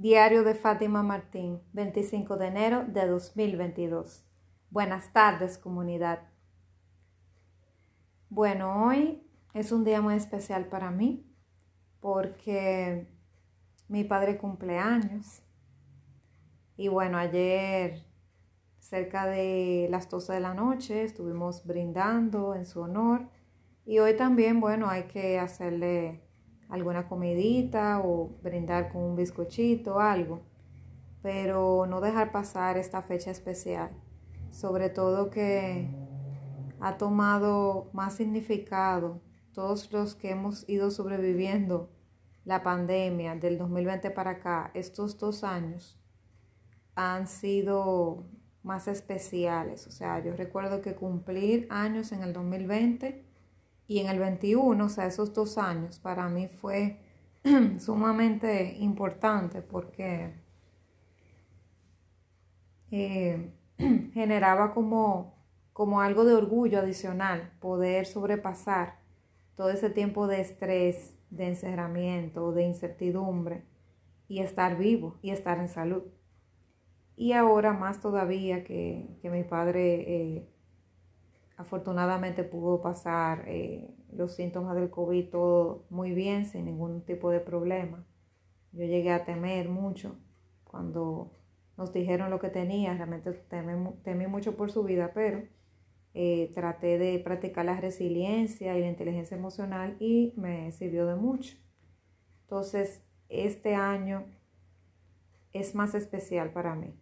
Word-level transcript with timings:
Diario 0.00 0.44
de 0.44 0.54
Fátima 0.54 1.02
Martín, 1.02 1.60
25 1.74 2.38
de 2.38 2.46
enero 2.46 2.86
de 2.88 3.06
2022. 3.06 4.24
Buenas 4.70 5.12
tardes, 5.12 5.58
comunidad. 5.58 6.20
Bueno, 8.30 8.86
hoy 8.86 9.22
es 9.52 9.72
un 9.72 9.84
día 9.84 10.00
muy 10.00 10.14
especial 10.14 10.68
para 10.68 10.90
mí 10.90 11.30
porque 12.00 13.08
mi 13.88 14.02
padre 14.04 14.38
cumple 14.38 14.78
años. 14.78 15.42
Y 16.78 16.88
bueno, 16.88 17.18
ayer 17.18 18.06
cerca 18.78 19.26
de 19.26 19.86
las 19.90 20.08
12 20.08 20.32
de 20.32 20.40
la 20.40 20.54
noche 20.54 21.04
estuvimos 21.04 21.66
brindando 21.66 22.54
en 22.54 22.64
su 22.64 22.80
honor. 22.80 23.28
Y 23.84 23.98
hoy 23.98 24.16
también, 24.16 24.60
bueno, 24.60 24.88
hay 24.88 25.02
que 25.08 25.38
hacerle 25.38 26.22
alguna 26.70 27.08
comidita 27.08 28.00
o 28.00 28.38
brindar 28.42 28.90
con 28.90 29.02
un 29.02 29.16
bizcochito, 29.16 30.00
algo. 30.00 30.42
Pero 31.22 31.86
no 31.86 32.00
dejar 32.00 32.32
pasar 32.32 32.78
esta 32.78 33.02
fecha 33.02 33.30
especial. 33.30 33.90
Sobre 34.50 34.88
todo 34.88 35.30
que 35.30 35.88
ha 36.80 36.96
tomado 36.96 37.90
más 37.92 38.14
significado 38.14 39.20
todos 39.52 39.92
los 39.92 40.14
que 40.14 40.30
hemos 40.30 40.68
ido 40.68 40.90
sobreviviendo 40.90 41.90
la 42.44 42.62
pandemia 42.62 43.36
del 43.36 43.58
2020 43.58 44.10
para 44.10 44.30
acá, 44.30 44.70
estos 44.74 45.18
dos 45.18 45.44
años 45.44 46.00
han 46.94 47.26
sido 47.26 48.24
más 48.62 48.88
especiales. 48.88 49.86
O 49.86 49.90
sea, 49.90 50.22
yo 50.22 50.34
recuerdo 50.34 50.80
que 50.80 50.94
cumplir 50.94 51.66
años 51.70 52.12
en 52.12 52.22
el 52.22 52.32
2020 52.32 53.29
y 53.90 53.98
en 53.98 54.06
el 54.06 54.20
21, 54.20 54.84
o 54.84 54.88
sea, 54.88 55.06
esos 55.06 55.34
dos 55.34 55.58
años 55.58 55.98
para 55.98 56.28
mí 56.28 56.46
fue 56.46 57.00
sumamente 57.80 58.76
importante 58.78 59.62
porque 59.62 60.32
eh, 62.92 63.52
generaba 64.14 64.74
como, 64.74 65.34
como 65.72 66.02
algo 66.02 66.24
de 66.24 66.34
orgullo 66.34 66.78
adicional 66.78 67.50
poder 67.58 68.06
sobrepasar 68.06 69.00
todo 69.56 69.70
ese 69.70 69.90
tiempo 69.90 70.28
de 70.28 70.40
estrés, 70.40 71.18
de 71.30 71.48
encerramiento, 71.48 72.52
de 72.52 72.62
incertidumbre 72.62 73.64
y 74.28 74.38
estar 74.38 74.78
vivo 74.78 75.18
y 75.20 75.30
estar 75.30 75.58
en 75.58 75.66
salud. 75.66 76.04
Y 77.16 77.32
ahora 77.32 77.72
más 77.72 78.00
todavía 78.00 78.62
que, 78.62 79.18
mi 79.24 79.42
padre 79.42 80.36
eh, 80.36 80.48
afortunadamente 81.60 82.42
pudo 82.42 82.80
pasar 82.80 83.44
eh, 83.46 83.94
los 84.12 84.34
síntomas 84.34 84.74
del 84.74 84.88
COVID 84.88 85.28
todo 85.28 85.84
muy 85.90 86.12
bien, 86.12 86.46
sin 86.46 86.64
ningún 86.64 87.02
tipo 87.02 87.30
de 87.30 87.40
problema. 87.40 88.06
Yo 88.72 88.84
llegué 88.84 89.12
a 89.12 89.24
temer 89.26 89.68
mucho 89.68 90.16
cuando 90.64 91.32
nos 91.76 91.92
dijeron 91.92 92.30
lo 92.30 92.40
que 92.40 92.48
tenía, 92.48 92.94
realmente 92.94 93.32
temí 94.02 94.26
mucho 94.26 94.56
por 94.56 94.70
su 94.70 94.84
vida, 94.84 95.12
pero 95.14 95.42
eh, 96.14 96.50
traté 96.54 96.96
de 96.96 97.18
practicar 97.18 97.66
la 97.66 97.78
resiliencia 97.78 98.76
y 98.78 98.80
la 98.80 98.88
inteligencia 98.88 99.36
emocional 99.36 99.96
y 100.00 100.32
me 100.36 100.72
sirvió 100.72 101.06
de 101.06 101.16
mucho. 101.16 101.56
Entonces, 102.42 103.04
este 103.28 103.74
año 103.74 104.24
es 105.52 105.74
más 105.74 105.94
especial 105.94 106.52
para 106.52 106.74
mí. 106.74 106.94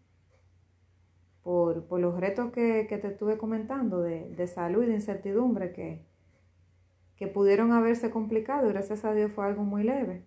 Por, 1.43 1.87
los 1.99 2.21
retos 2.21 2.53
que, 2.53 2.85
te 2.85 3.09
estuve 3.09 3.39
comentando 3.39 4.03
de, 4.03 4.47
salud 4.47 4.83
y 4.83 4.87
de 4.87 4.95
incertidumbre 4.95 5.73
que, 5.73 6.05
que 7.17 7.27
pudieron 7.27 7.73
haberse 7.73 8.11
complicado 8.11 8.69
y 8.69 8.73
gracias 8.73 9.05
a 9.05 9.15
Dios 9.15 9.33
fue 9.33 9.47
algo 9.47 9.65
muy 9.65 9.83
leve. 9.83 10.25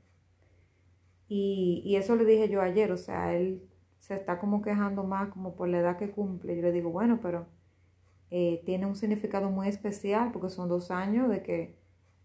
Y, 1.28 1.82
y, 1.86 1.96
eso 1.96 2.16
le 2.16 2.26
dije 2.26 2.50
yo 2.50 2.62
ayer, 2.62 2.92
o 2.92 2.98
sea, 2.98 3.34
él 3.34 3.62
se 4.00 4.16
está 4.16 4.40
como 4.40 4.62
quejando 4.62 5.04
más 5.04 5.30
como 5.30 5.56
por 5.56 5.70
la 5.70 5.80
edad 5.80 5.98
que 5.98 6.12
cumple. 6.12 6.56
Yo 6.56 6.62
le 6.64 6.72
digo, 6.72 6.90
bueno, 6.90 7.20
pero 7.22 7.46
eh, 8.32 8.62
tiene 8.66 8.86
un 8.86 8.96
significado 8.96 9.52
muy 9.52 9.68
especial 9.68 10.32
porque 10.32 10.50
son 10.50 10.70
dos 10.70 10.90
años 10.90 11.30
de 11.30 11.44
que 11.44 11.76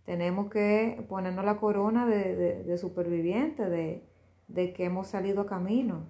tenemos 0.04 0.48
que 0.50 1.04
ponernos 1.08 1.44
la 1.44 1.58
corona 1.58 2.06
de, 2.06 2.62
de, 2.62 2.78
superviviente, 2.78 3.68
de, 3.68 4.04
de, 4.46 4.72
que 4.72 4.84
hemos 4.84 5.08
salido 5.08 5.42
a 5.42 5.46
camino. 5.46 6.08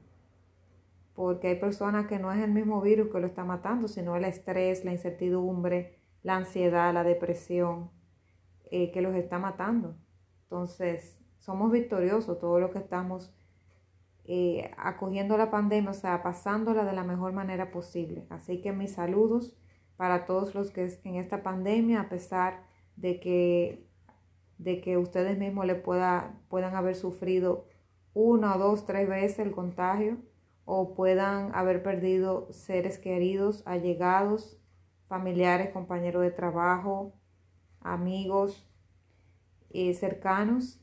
Porque 1.17 1.49
hay 1.49 1.57
personas 1.57 2.07
que 2.07 2.19
no 2.19 2.31
es 2.31 2.43
el 2.45 2.53
mismo 2.53 2.83
virus 2.83 3.11
que 3.11 3.19
lo 3.19 3.27
está 3.27 3.43
matando, 3.43 3.89
sino 3.89 4.17
el 4.17 4.25
estrés, 4.27 4.85
la 4.85 4.93
incertidumbre, 4.93 5.99
la 6.23 6.37
ansiedad, 6.37 6.93
la 6.93 7.05
depresión, 7.05 7.91
eh, 8.71 8.91
que 8.93 9.01
los 9.01 9.15
está 9.15 9.39
matando. 9.39 9.97
Entonces, 10.43 11.19
somos 11.39 11.73
victoriosos 11.73 12.39
todos 12.39 12.61
los 12.61 12.71
que 12.71 12.79
estamos 12.79 13.33
eh, 14.27 14.71
acogiendo 14.77 15.39
la 15.39 15.51
pandemia, 15.51 15.91
o 15.91 15.95
sea, 15.95 16.23
pasándola 16.23 16.85
de 16.85 16.93
la 16.93 17.03
mejor 17.03 17.33
manera 17.33 17.71
posible. 17.71 18.27
Así 18.29 18.61
que 18.61 18.73
mis 18.73 18.93
saludos 18.93 19.57
para 19.97 20.27
todos 20.27 20.55
los 20.55 20.71
que 20.71 21.01
en 21.05 21.15
esta 21.15 21.43
pandemia, 21.43 22.03
a 22.03 22.09
pesar 22.11 22.65
de 22.97 23.21
que, 23.21 23.87
de 24.59 24.83
que 24.83 24.99
ustedes 24.99 25.39
mismos 25.39 25.65
le 25.65 25.77
pueda, 25.77 26.39
puedan 26.51 26.75
haber 26.75 26.95
sufrido 26.95 27.65
una, 28.13 28.59
dos, 28.59 28.85
tres 28.85 29.09
veces 29.09 29.39
el 29.39 29.53
contagio 29.53 30.19
o 30.67 30.95
puedan 30.95 31.55
haber 31.55 31.83
perdido 31.83 32.49
seres 32.51 32.99
queridos, 32.99 33.63
allegados, 33.65 34.61
familiares, 35.09 35.71
compañeros 35.71 36.23
de 36.23 36.33
trabajo, 36.33 37.15
amigos 37.81 38.69
eh, 39.71 39.95
cercanos 39.95 40.81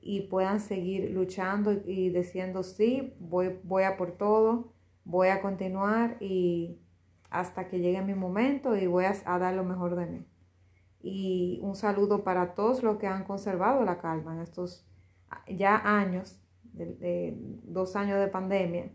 y 0.00 0.22
puedan 0.22 0.60
seguir 0.60 1.10
luchando 1.10 1.72
y 1.72 2.10
diciendo 2.10 2.62
sí, 2.62 3.14
voy, 3.18 3.58
voy 3.64 3.82
a 3.82 3.96
por 3.96 4.12
todo, 4.12 4.72
voy 5.04 5.28
a 5.28 5.42
continuar 5.42 6.16
y 6.20 6.78
hasta 7.30 7.68
que 7.68 7.80
llegue 7.80 8.02
mi 8.02 8.14
momento 8.14 8.76
y 8.76 8.86
voy 8.86 9.04
a, 9.04 9.38
dar 9.38 9.54
lo 9.54 9.64
mejor 9.64 9.96
de 9.96 10.06
mí. 10.06 10.26
Y 11.02 11.58
un 11.62 11.74
saludo 11.74 12.24
para 12.24 12.54
todos 12.54 12.82
los 12.82 12.98
que 12.98 13.06
han 13.06 13.24
conservado 13.24 13.84
la 13.84 13.98
calma 13.98 14.34
en 14.34 14.40
estos 14.40 14.86
ya 15.48 15.76
años, 15.76 16.40
de, 16.72 17.36
dos 17.64 17.96
años 17.96 18.18
de 18.18 18.28
pandemia. 18.28 18.92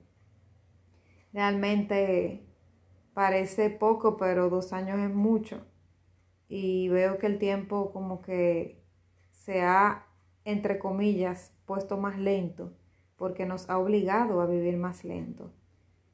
Realmente 1.35 2.47
parece 3.13 3.69
poco, 3.69 4.16
pero 4.16 4.50
dos 4.50 4.72
años 4.72 4.97
es 5.01 5.13
mucho. 5.13 5.66
Y 6.47 6.88
veo 6.88 7.18
que 7.18 7.28
el 7.28 7.40
tiempo 7.40 7.91
como 7.91 8.22
que 8.22 8.81
se 9.31 9.62
ha, 9.62 10.06
entre 10.46 10.79
comillas, 10.79 11.51
puesto 11.66 11.97
más 11.97 12.18
lento, 12.18 12.72
porque 13.18 13.46
nos 13.46 13.69
ha 13.69 13.78
obligado 13.78 14.40
a 14.40 14.46
vivir 14.46 14.78
más 14.78 15.03
lento. 15.03 15.51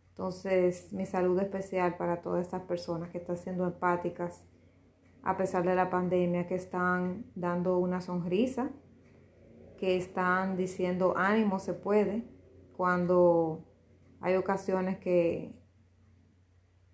Entonces, 0.10 0.92
mi 0.92 1.06
saludo 1.06 1.42
especial 1.42 1.98
para 1.98 2.24
todas 2.24 2.42
estas 2.42 2.64
personas 2.64 3.12
que 3.12 3.20
están 3.20 3.38
siendo 3.38 3.66
empáticas 3.66 4.44
a 5.22 5.38
pesar 5.38 5.64
de 5.64 5.76
la 5.76 5.92
pandemia, 5.92 6.48
que 6.48 6.56
están 6.56 7.28
dando 7.36 7.78
una 7.78 8.02
sonrisa, 8.02 8.72
que 9.78 9.98
están 9.98 10.58
diciendo 10.58 11.14
ánimo 11.16 11.60
se 11.60 11.76
puede, 11.76 12.24
cuando 12.76 13.71
hay 14.22 14.36
ocasiones 14.36 14.98
que, 15.00 15.54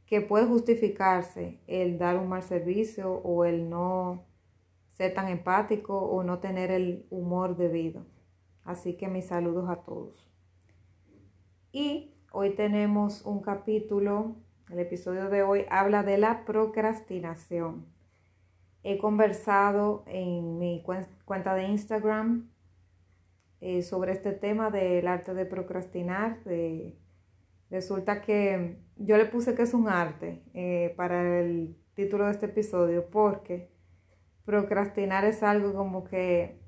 que 0.05 0.21
puede 0.21 0.47
justificarse 0.47 1.61
el 1.67 1.99
dar 1.99 2.17
un 2.17 2.29
mal 2.29 2.41
servicio 2.41 3.11
o 3.13 3.45
el 3.45 3.69
no 3.69 4.25
ser 4.89 5.13
tan 5.13 5.27
empático 5.27 5.97
o 5.99 6.23
no 6.23 6.39
tener 6.39 6.71
el 6.71 7.05
humor 7.11 7.55
debido. 7.57 8.05
Así 8.63 8.97
que 8.97 9.07
mis 9.07 9.27
saludos 9.27 9.69
a 9.69 9.83
todos. 9.83 10.33
Y 11.71 12.13
Hoy 12.39 12.55
tenemos 12.55 13.25
un 13.25 13.41
capítulo, 13.41 14.35
el 14.69 14.79
episodio 14.79 15.29
de 15.29 15.43
hoy 15.43 15.65
habla 15.69 16.03
de 16.03 16.17
la 16.17 16.43
procrastinación. 16.43 17.87
He 18.83 18.97
conversado 18.97 20.03
en 20.05 20.59
mi 20.59 20.83
cuenta 21.25 21.55
de 21.55 21.63
Instagram 21.63 22.51
eh, 23.61 23.81
sobre 23.81 24.11
este 24.11 24.33
tema 24.33 24.69
del 24.71 25.07
arte 25.07 25.33
de 25.33 25.45
procrastinar. 25.45 26.43
Resulta 27.69 28.21
que 28.21 28.79
yo 28.95 29.17
le 29.17 29.25
puse 29.25 29.55
que 29.55 29.63
es 29.63 29.73
un 29.73 29.87
arte 29.87 30.43
eh, 30.53 30.93
para 30.95 31.39
el 31.39 31.77
título 31.93 32.25
de 32.25 32.31
este 32.31 32.45
episodio 32.47 33.09
porque 33.09 33.71
procrastinar 34.45 35.25
es 35.25 35.43
algo 35.43 35.73
como 35.73 36.03
que 36.03 36.61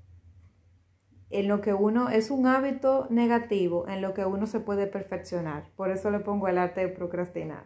en 1.30 1.48
lo 1.48 1.62
que 1.62 1.74
uno 1.74 2.10
es 2.10 2.31
un 2.31 2.48
hábito 2.48 3.07
negativo, 3.10 3.88
en 3.88 4.01
lo 4.01 4.13
que 4.13 4.25
uno 4.25 4.48
se 4.48 4.60
puede 4.60 4.88
perfeccionar. 4.88 5.69
Por 5.75 5.92
eso 5.92 6.10
le 6.10 6.19
pongo 6.19 6.48
el 6.48 6.57
arte 6.57 6.81
de 6.81 6.90
procrastinar. 6.90 7.66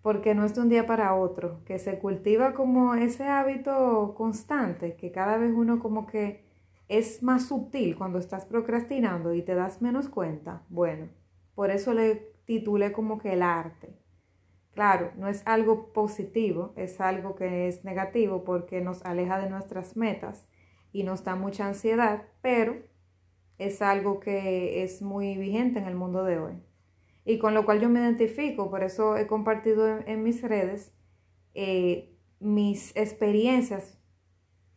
Porque 0.00 0.34
no 0.34 0.44
es 0.44 0.54
de 0.54 0.60
un 0.62 0.68
día 0.68 0.86
para 0.86 1.14
otro, 1.14 1.62
que 1.64 1.78
se 1.78 1.98
cultiva 1.98 2.54
como 2.54 2.94
ese 2.94 3.24
hábito 3.24 4.14
constante, 4.16 4.96
que 4.96 5.12
cada 5.12 5.36
vez 5.36 5.52
uno 5.54 5.80
como 5.80 6.06
que 6.06 6.44
es 6.88 7.22
más 7.22 7.48
sutil 7.48 7.96
cuando 7.96 8.18
estás 8.18 8.44
procrastinando 8.44 9.34
y 9.34 9.42
te 9.42 9.54
das 9.54 9.82
menos 9.82 10.08
cuenta. 10.08 10.62
Bueno, 10.68 11.08
por 11.54 11.70
eso 11.70 11.94
le 11.94 12.32
titulé 12.44 12.92
como 12.92 13.18
que 13.18 13.32
el 13.34 13.42
arte. 13.42 13.96
Claro, 14.74 15.12
no 15.16 15.28
es 15.28 15.42
algo 15.46 15.92
positivo, 15.92 16.72
es 16.76 17.00
algo 17.00 17.34
que 17.34 17.68
es 17.68 17.84
negativo 17.84 18.44
porque 18.44 18.80
nos 18.80 19.04
aleja 19.04 19.38
de 19.38 19.50
nuestras 19.50 19.96
metas 19.96 20.46
y 20.92 21.02
nos 21.04 21.24
da 21.24 21.34
mucha 21.36 21.66
ansiedad, 21.66 22.24
pero 22.40 22.76
es 23.58 23.82
algo 23.82 24.18
que 24.18 24.82
es 24.82 25.02
muy 25.02 25.36
vigente 25.36 25.78
en 25.78 25.86
el 25.86 25.94
mundo 25.94 26.24
de 26.24 26.38
hoy 26.38 26.62
y 27.24 27.38
con 27.38 27.54
lo 27.54 27.64
cual 27.64 27.80
yo 27.80 27.88
me 27.88 28.00
identifico, 28.00 28.70
por 28.70 28.82
eso 28.82 29.16
he 29.16 29.26
compartido 29.26 30.00
en, 30.06 30.22
mis 30.22 30.42
redes 30.42 30.92
eh, 31.54 32.16
mis 32.40 32.96
experiencias 32.96 33.98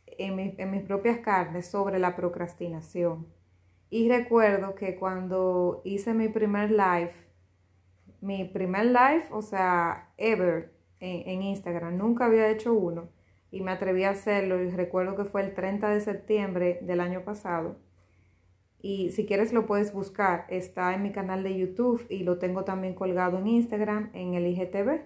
en, 0.05 0.39
en 0.39 0.71
mis 0.71 0.83
propias 0.83 1.19
carnes 1.19 1.67
sobre 1.67 1.99
la 1.99 2.15
procrastinación. 2.15 3.27
Y 3.89 4.09
recuerdo 4.09 4.75
que 4.75 4.95
cuando 4.95 5.81
hice 5.85 6.13
mi 6.13 6.27
primer 6.27 6.71
live, 6.71 7.13
mi 8.21 8.43
primer 8.45 8.87
live, 8.87 9.25
o 9.31 9.41
sea, 9.41 10.11
ever 10.17 10.73
en, 10.99 11.43
Instagram, 11.43 11.97
nunca 11.97 12.25
había 12.25 12.49
hecho 12.49 12.73
uno 12.73 13.09
y 13.51 13.61
me 13.61 13.71
atreví 13.71 14.03
a 14.03 14.11
hacerlo 14.11 14.61
y 14.61 14.69
recuerdo 14.71 15.15
que 15.15 15.25
fue 15.25 15.43
el 15.43 15.53
30 15.53 15.89
de 15.89 16.01
septiembre 16.01 16.79
del 16.81 16.99
año 16.99 17.23
pasado. 17.23 17.77
Y 18.81 19.11
si 19.11 19.25
quieres 19.25 19.53
lo 19.53 19.65
puedes 19.67 19.93
buscar, 19.93 20.45
está 20.49 20.93
en 20.95 21.03
mi 21.03 21.11
canal 21.11 21.43
de 21.43 21.57
YouTube 21.57 22.05
y 22.09 22.23
lo 22.23 22.39
tengo 22.39 22.63
también 22.63 22.95
colgado 22.95 23.37
en 23.37 23.47
Instagram, 23.47 24.09
en 24.13 24.33
el 24.33 24.47
IGTV. 24.47 25.01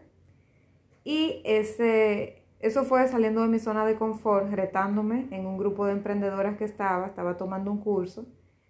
Y 1.03 1.41
ese, 1.45 2.43
eso 2.59 2.83
fue 2.85 3.07
saliendo 3.07 3.41
de 3.41 3.49
mi 3.49 3.59
zona 3.59 3.85
de 3.85 3.95
confort, 3.95 4.51
retándome 4.51 5.27
en 5.31 5.45
un 5.45 5.57
grupo 5.57 5.85
de 5.85 5.93
emprendedoras 5.93 6.57
que 6.57 6.65
estaba, 6.65 7.07
estaba 7.07 7.37
tomando 7.37 7.71
un 7.71 7.79
curso 7.79 8.25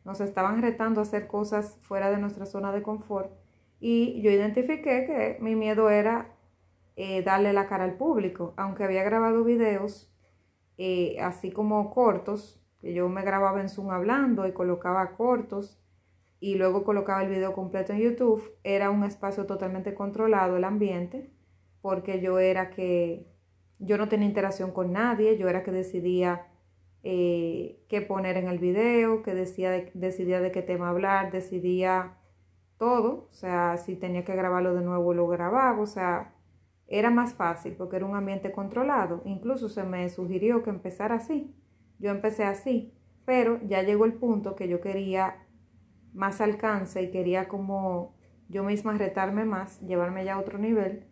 nos 0.10 0.22
estaban 0.22 0.64
retando 0.64 1.02
a 1.02 1.04
hacer 1.04 1.28
cosas 1.28 1.78
fuera 1.82 2.10
de 2.10 2.18
nuestra 2.18 2.48
zona 2.48 2.72
de 2.72 2.82
confort. 2.82 3.32
Y 3.80 4.20
yo 4.24 4.32
identifiqué 4.32 5.06
que 5.06 5.38
mi 5.40 5.56
miedo 5.56 5.92
era 5.92 6.34
eh, 6.96 7.22
darle 7.22 7.54
la 7.54 7.68
cara 7.68 7.84
al 7.84 7.94
público, 7.94 8.56
aunque 8.58 8.84
había 8.84 9.04
grabado 9.04 9.44
videos 9.44 10.12
eh, 10.80 11.18
así 11.22 11.52
como 11.52 11.92
cortos, 11.92 12.60
que 12.82 12.96
yo 12.96 13.08
me 13.08 13.22
grababa 13.22 13.62
en 13.62 13.70
Zoom 13.70 13.92
hablando 13.92 14.48
y 14.48 14.52
colocaba 14.52 15.16
cortos 15.16 15.80
y 16.40 16.56
luego 16.56 16.84
colocaba 16.84 17.22
el 17.22 17.30
video 17.30 17.54
completo 17.54 17.94
en 17.94 18.00
YouTube, 18.00 18.44
era 18.64 18.90
un 18.90 19.04
espacio 19.04 19.46
totalmente 19.46 19.94
controlado 19.94 20.58
el 20.58 20.64
ambiente, 20.64 21.30
porque 21.82 22.20
yo 22.20 22.40
era 22.40 22.72
que 22.72 23.28
yo 23.78 24.00
no 24.00 24.10
tenía 24.10 24.28
interacción 24.28 24.72
con 24.72 24.92
nadie, 24.92 25.38
yo 25.38 25.48
era 25.48 25.62
que 25.62 25.72
decidía 25.72 26.48
eh, 27.04 27.80
qué 27.88 28.02
poner 28.02 28.38
en 28.38 28.48
el 28.48 28.60
video, 28.60 29.24
que 29.24 29.34
decía 29.34 29.72
decidía 29.94 30.42
de 30.42 30.52
qué 30.52 30.62
tema 30.62 30.90
hablar, 30.90 31.32
decidía 31.32 32.18
todo, 32.78 33.28
o 33.30 33.34
sea, 33.34 33.78
si 33.78 33.96
tenía 33.96 34.24
que 34.24 34.36
grabarlo 34.36 34.74
de 34.74 34.82
nuevo 34.82 35.14
lo 35.14 35.28
grababa, 35.28 35.80
o 35.80 35.86
sea, 35.86 36.34
era 36.88 37.12
más 37.12 37.36
fácil 37.36 37.74
porque 37.74 37.98
era 37.98 38.06
un 38.06 38.16
ambiente 38.16 38.52
controlado. 38.52 39.22
Incluso 39.26 39.70
se 39.70 39.84
me 39.84 40.10
sugirió 40.10 40.64
que 40.64 40.72
empezara 40.72 41.16
así. 41.16 41.54
Yo 42.00 42.10
empecé 42.10 42.46
así, 42.46 42.94
pero 43.26 43.60
ya 43.68 43.84
llegó 43.84 44.06
el 44.06 44.14
punto 44.14 44.56
que 44.56 44.68
yo 44.68 44.82
quería 44.82 45.46
más 46.14 46.42
alcance 46.42 47.04
y 47.04 47.12
quería 47.12 47.48
como 47.48 48.16
yo 48.48 48.64
misma 48.64 48.94
retarme 48.94 49.46
más, 49.46 49.80
llevarme 49.82 50.26
ya 50.26 50.36
a 50.36 50.40
otro 50.40 50.58
nivel. 50.58 51.06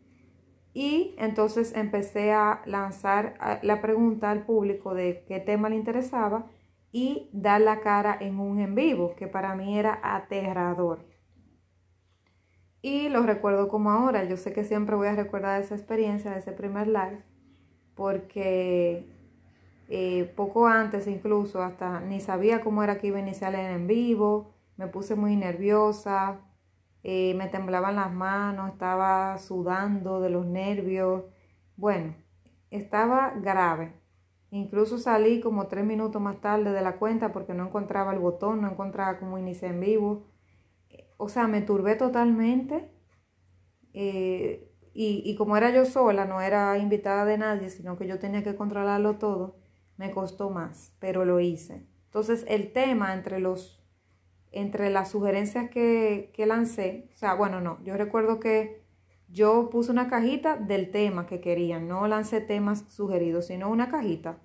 Y 0.80 1.16
entonces 1.18 1.74
empecé 1.76 2.34
a 2.34 2.62
lanzar 2.68 3.34
la 3.64 3.82
pregunta 3.82 4.30
al 4.30 4.46
público 4.46 4.94
de 4.94 5.26
qué 5.28 5.40
tema 5.40 5.70
le 5.70 5.76
interesaba 5.76 6.46
y 6.92 7.32
dar 7.34 7.62
la 7.62 7.80
cara 7.80 8.16
en 8.22 8.40
un 8.40 8.60
en 8.60 8.76
vivo, 8.76 9.16
que 9.16 9.26
para 9.26 9.56
mí 9.56 9.80
era 9.80 10.00
aterrador. 10.04 11.00
Y 12.84 13.10
lo 13.10 13.24
recuerdo 13.24 13.70
como 13.70 13.90
ahora, 13.90 14.26
yo 14.26 14.38
sé 14.38 14.54
que 14.54 14.64
siempre 14.64 14.96
voy 14.96 15.08
a 15.08 15.16
recordar 15.16 15.60
esa 15.60 15.74
experiencia, 15.74 16.30
de 16.30 16.42
ese 16.42 16.52
primer 16.52 16.86
live, 16.86 17.24
porque 17.96 19.04
eh, 19.90 20.32
poco 20.36 20.68
antes 20.68 21.08
incluso 21.08 21.64
hasta 21.64 22.02
ni 22.02 22.22
sabía 22.22 22.62
cómo 22.62 22.84
era 22.84 23.00
que 23.00 23.08
iba 23.08 23.18
a 23.18 23.22
iniciar 23.22 23.56
el 23.56 23.66
en 23.66 23.88
vivo, 23.88 24.54
me 24.76 24.86
puse 24.86 25.16
muy 25.16 25.36
nerviosa, 25.38 26.40
eh, 27.04 27.34
me 27.36 27.48
temblaban 27.48 27.96
las 27.96 28.14
manos, 28.14 28.72
estaba 28.72 29.38
sudando 29.38 30.20
de 30.22 30.30
los 30.30 30.46
nervios. 30.46 31.24
Bueno, 31.76 32.16
estaba 32.72 33.34
grave. 33.42 33.94
Incluso 34.52 34.98
salí 34.98 35.42
como 35.42 35.68
tres 35.68 35.86
minutos 35.86 36.22
más 36.22 36.40
tarde 36.42 36.72
de 36.72 36.82
la 36.82 36.98
cuenta 36.98 37.34
porque 37.34 37.54
no 37.54 37.66
encontraba 37.66 38.14
el 38.14 38.20
botón, 38.20 38.62
no 38.62 38.72
encontraba 38.72 39.20
cómo 39.20 39.38
iniciar 39.38 39.74
en 39.74 39.82
vivo. 39.82 40.28
O 41.18 41.30
sea, 41.30 41.48
me 41.48 41.62
turbé 41.62 41.96
totalmente. 41.96 42.92
Eh, 43.94 44.72
y, 44.94 45.22
y 45.26 45.36
como 45.36 45.58
era 45.58 45.70
yo 45.72 45.86
sola, 45.86 46.26
no 46.26 46.42
era 46.42 46.78
invitada 46.78 47.26
de 47.26 47.38
nadie, 47.38 47.70
sino 47.70 47.98
que 47.98 48.08
yo 48.08 48.20
tenía 48.20 48.44
que 48.44 48.56
controlarlo 48.56 49.18
todo, 49.18 49.58
me 49.98 50.12
costó 50.12 50.50
más, 50.50 50.94
pero 51.00 51.26
lo 51.26 51.40
hice. 51.40 51.88
Entonces, 52.06 52.46
el 52.48 52.72
tema 52.74 53.14
entre 53.14 53.40
los 53.40 53.84
entre 54.52 54.90
las 54.90 55.12
sugerencias 55.12 55.70
que, 55.70 56.32
lancé, 56.48 57.10
o 57.14 57.18
sea, 57.18 57.34
bueno, 57.34 57.62
no, 57.62 57.84
yo 57.84 57.98
recuerdo 57.98 58.40
que 58.40 58.84
yo 59.30 59.70
puse 59.70 59.92
una 59.92 60.10
cajita 60.10 60.56
del 60.56 60.92
tema 60.92 61.26
que 61.26 61.42
querían, 61.42 61.88
no 61.88 62.08
lancé 62.08 62.42
temas 62.42 62.86
sugeridos, 62.88 63.48
sino 63.48 63.70
una 63.70 63.90
cajita 63.90 64.40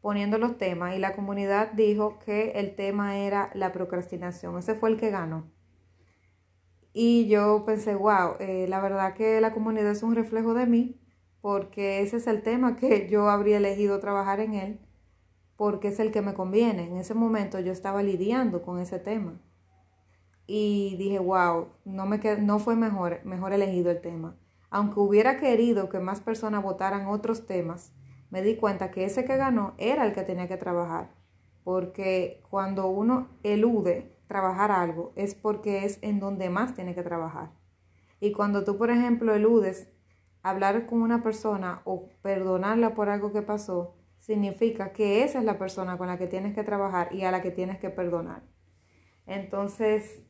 poniendo 0.00 0.38
los 0.38 0.56
temas 0.58 0.94
y 0.94 0.98
la 0.98 1.14
comunidad 1.14 1.72
dijo 1.72 2.18
que 2.24 2.52
el 2.52 2.76
tema 2.76 3.16
era 3.18 3.50
la 3.54 3.72
procrastinación, 3.72 4.58
ese 4.58 4.74
fue 4.74 4.90
el 4.90 4.96
que 4.96 5.10
ganó. 5.10 5.50
Y 6.92 7.28
yo 7.28 7.64
pensé, 7.66 7.94
wow, 7.94 8.36
eh, 8.40 8.66
la 8.68 8.80
verdad 8.80 9.14
que 9.14 9.40
la 9.40 9.52
comunidad 9.52 9.90
es 9.90 10.02
un 10.02 10.14
reflejo 10.14 10.54
de 10.54 10.66
mí, 10.66 11.00
porque 11.40 12.00
ese 12.00 12.16
es 12.16 12.26
el 12.26 12.42
tema 12.42 12.76
que 12.76 13.08
yo 13.08 13.28
habría 13.28 13.58
elegido 13.58 14.00
trabajar 14.00 14.40
en 14.40 14.54
él 14.54 14.85
porque 15.56 15.88
es 15.88 16.00
el 16.00 16.12
que 16.12 16.22
me 16.22 16.34
conviene. 16.34 16.86
En 16.86 16.96
ese 16.96 17.14
momento 17.14 17.58
yo 17.60 17.72
estaba 17.72 18.02
lidiando 18.02 18.62
con 18.62 18.78
ese 18.78 18.98
tema. 18.98 19.40
Y 20.46 20.96
dije, 20.96 21.18
wow, 21.18 21.68
no, 21.84 22.06
me 22.06 22.18
no 22.38 22.58
fue 22.58 22.76
mejor, 22.76 23.24
mejor 23.24 23.52
elegido 23.52 23.90
el 23.90 24.00
tema. 24.00 24.36
Aunque 24.70 25.00
hubiera 25.00 25.38
querido 25.38 25.88
que 25.88 25.98
más 25.98 26.20
personas 26.20 26.62
votaran 26.62 27.06
otros 27.06 27.46
temas, 27.46 27.92
me 28.30 28.42
di 28.42 28.56
cuenta 28.56 28.90
que 28.90 29.04
ese 29.04 29.24
que 29.24 29.36
ganó 29.36 29.74
era 29.78 30.04
el 30.04 30.12
que 30.12 30.22
tenía 30.22 30.48
que 30.48 30.56
trabajar. 30.56 31.10
Porque 31.64 32.42
cuando 32.50 32.86
uno 32.86 33.28
elude 33.42 34.16
trabajar 34.28 34.70
algo 34.70 35.12
es 35.16 35.34
porque 35.34 35.84
es 35.84 35.98
en 36.02 36.20
donde 36.20 36.50
más 36.50 36.74
tiene 36.74 36.94
que 36.94 37.02
trabajar. 37.02 37.50
Y 38.20 38.32
cuando 38.32 38.64
tú, 38.64 38.76
por 38.76 38.90
ejemplo, 38.90 39.34
eludes 39.34 39.88
hablar 40.42 40.86
con 40.86 41.02
una 41.02 41.22
persona 41.22 41.82
o 41.84 42.08
perdonarla 42.22 42.94
por 42.94 43.08
algo 43.08 43.32
que 43.32 43.42
pasó, 43.42 43.94
significa 44.26 44.92
que 44.92 45.22
esa 45.22 45.38
es 45.38 45.44
la 45.44 45.56
persona 45.56 45.96
con 45.96 46.08
la 46.08 46.18
que 46.18 46.26
tienes 46.26 46.52
que 46.52 46.64
trabajar 46.64 47.14
y 47.14 47.22
a 47.22 47.30
la 47.30 47.40
que 47.40 47.52
tienes 47.52 47.78
que 47.78 47.90
perdonar. 47.90 48.42
Entonces, 49.24 50.20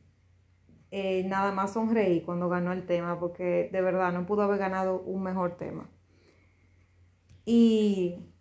eh, 0.91 1.23
nada 1.23 1.51
más 1.51 1.73
sonreí 1.73 2.21
cuando 2.21 2.47
ganó 2.47 2.73
el 2.73 2.85
tema 2.85 3.19
porque 3.19 3.69
de 3.71 3.81
verdad 3.81 4.13
no 4.13 4.27
pudo 4.27 4.43
haber 4.43 4.59
ganado 4.59 5.01
un 5.01 5.23
mejor 5.23 5.57
tema. 5.57 5.89
Y 7.43 8.31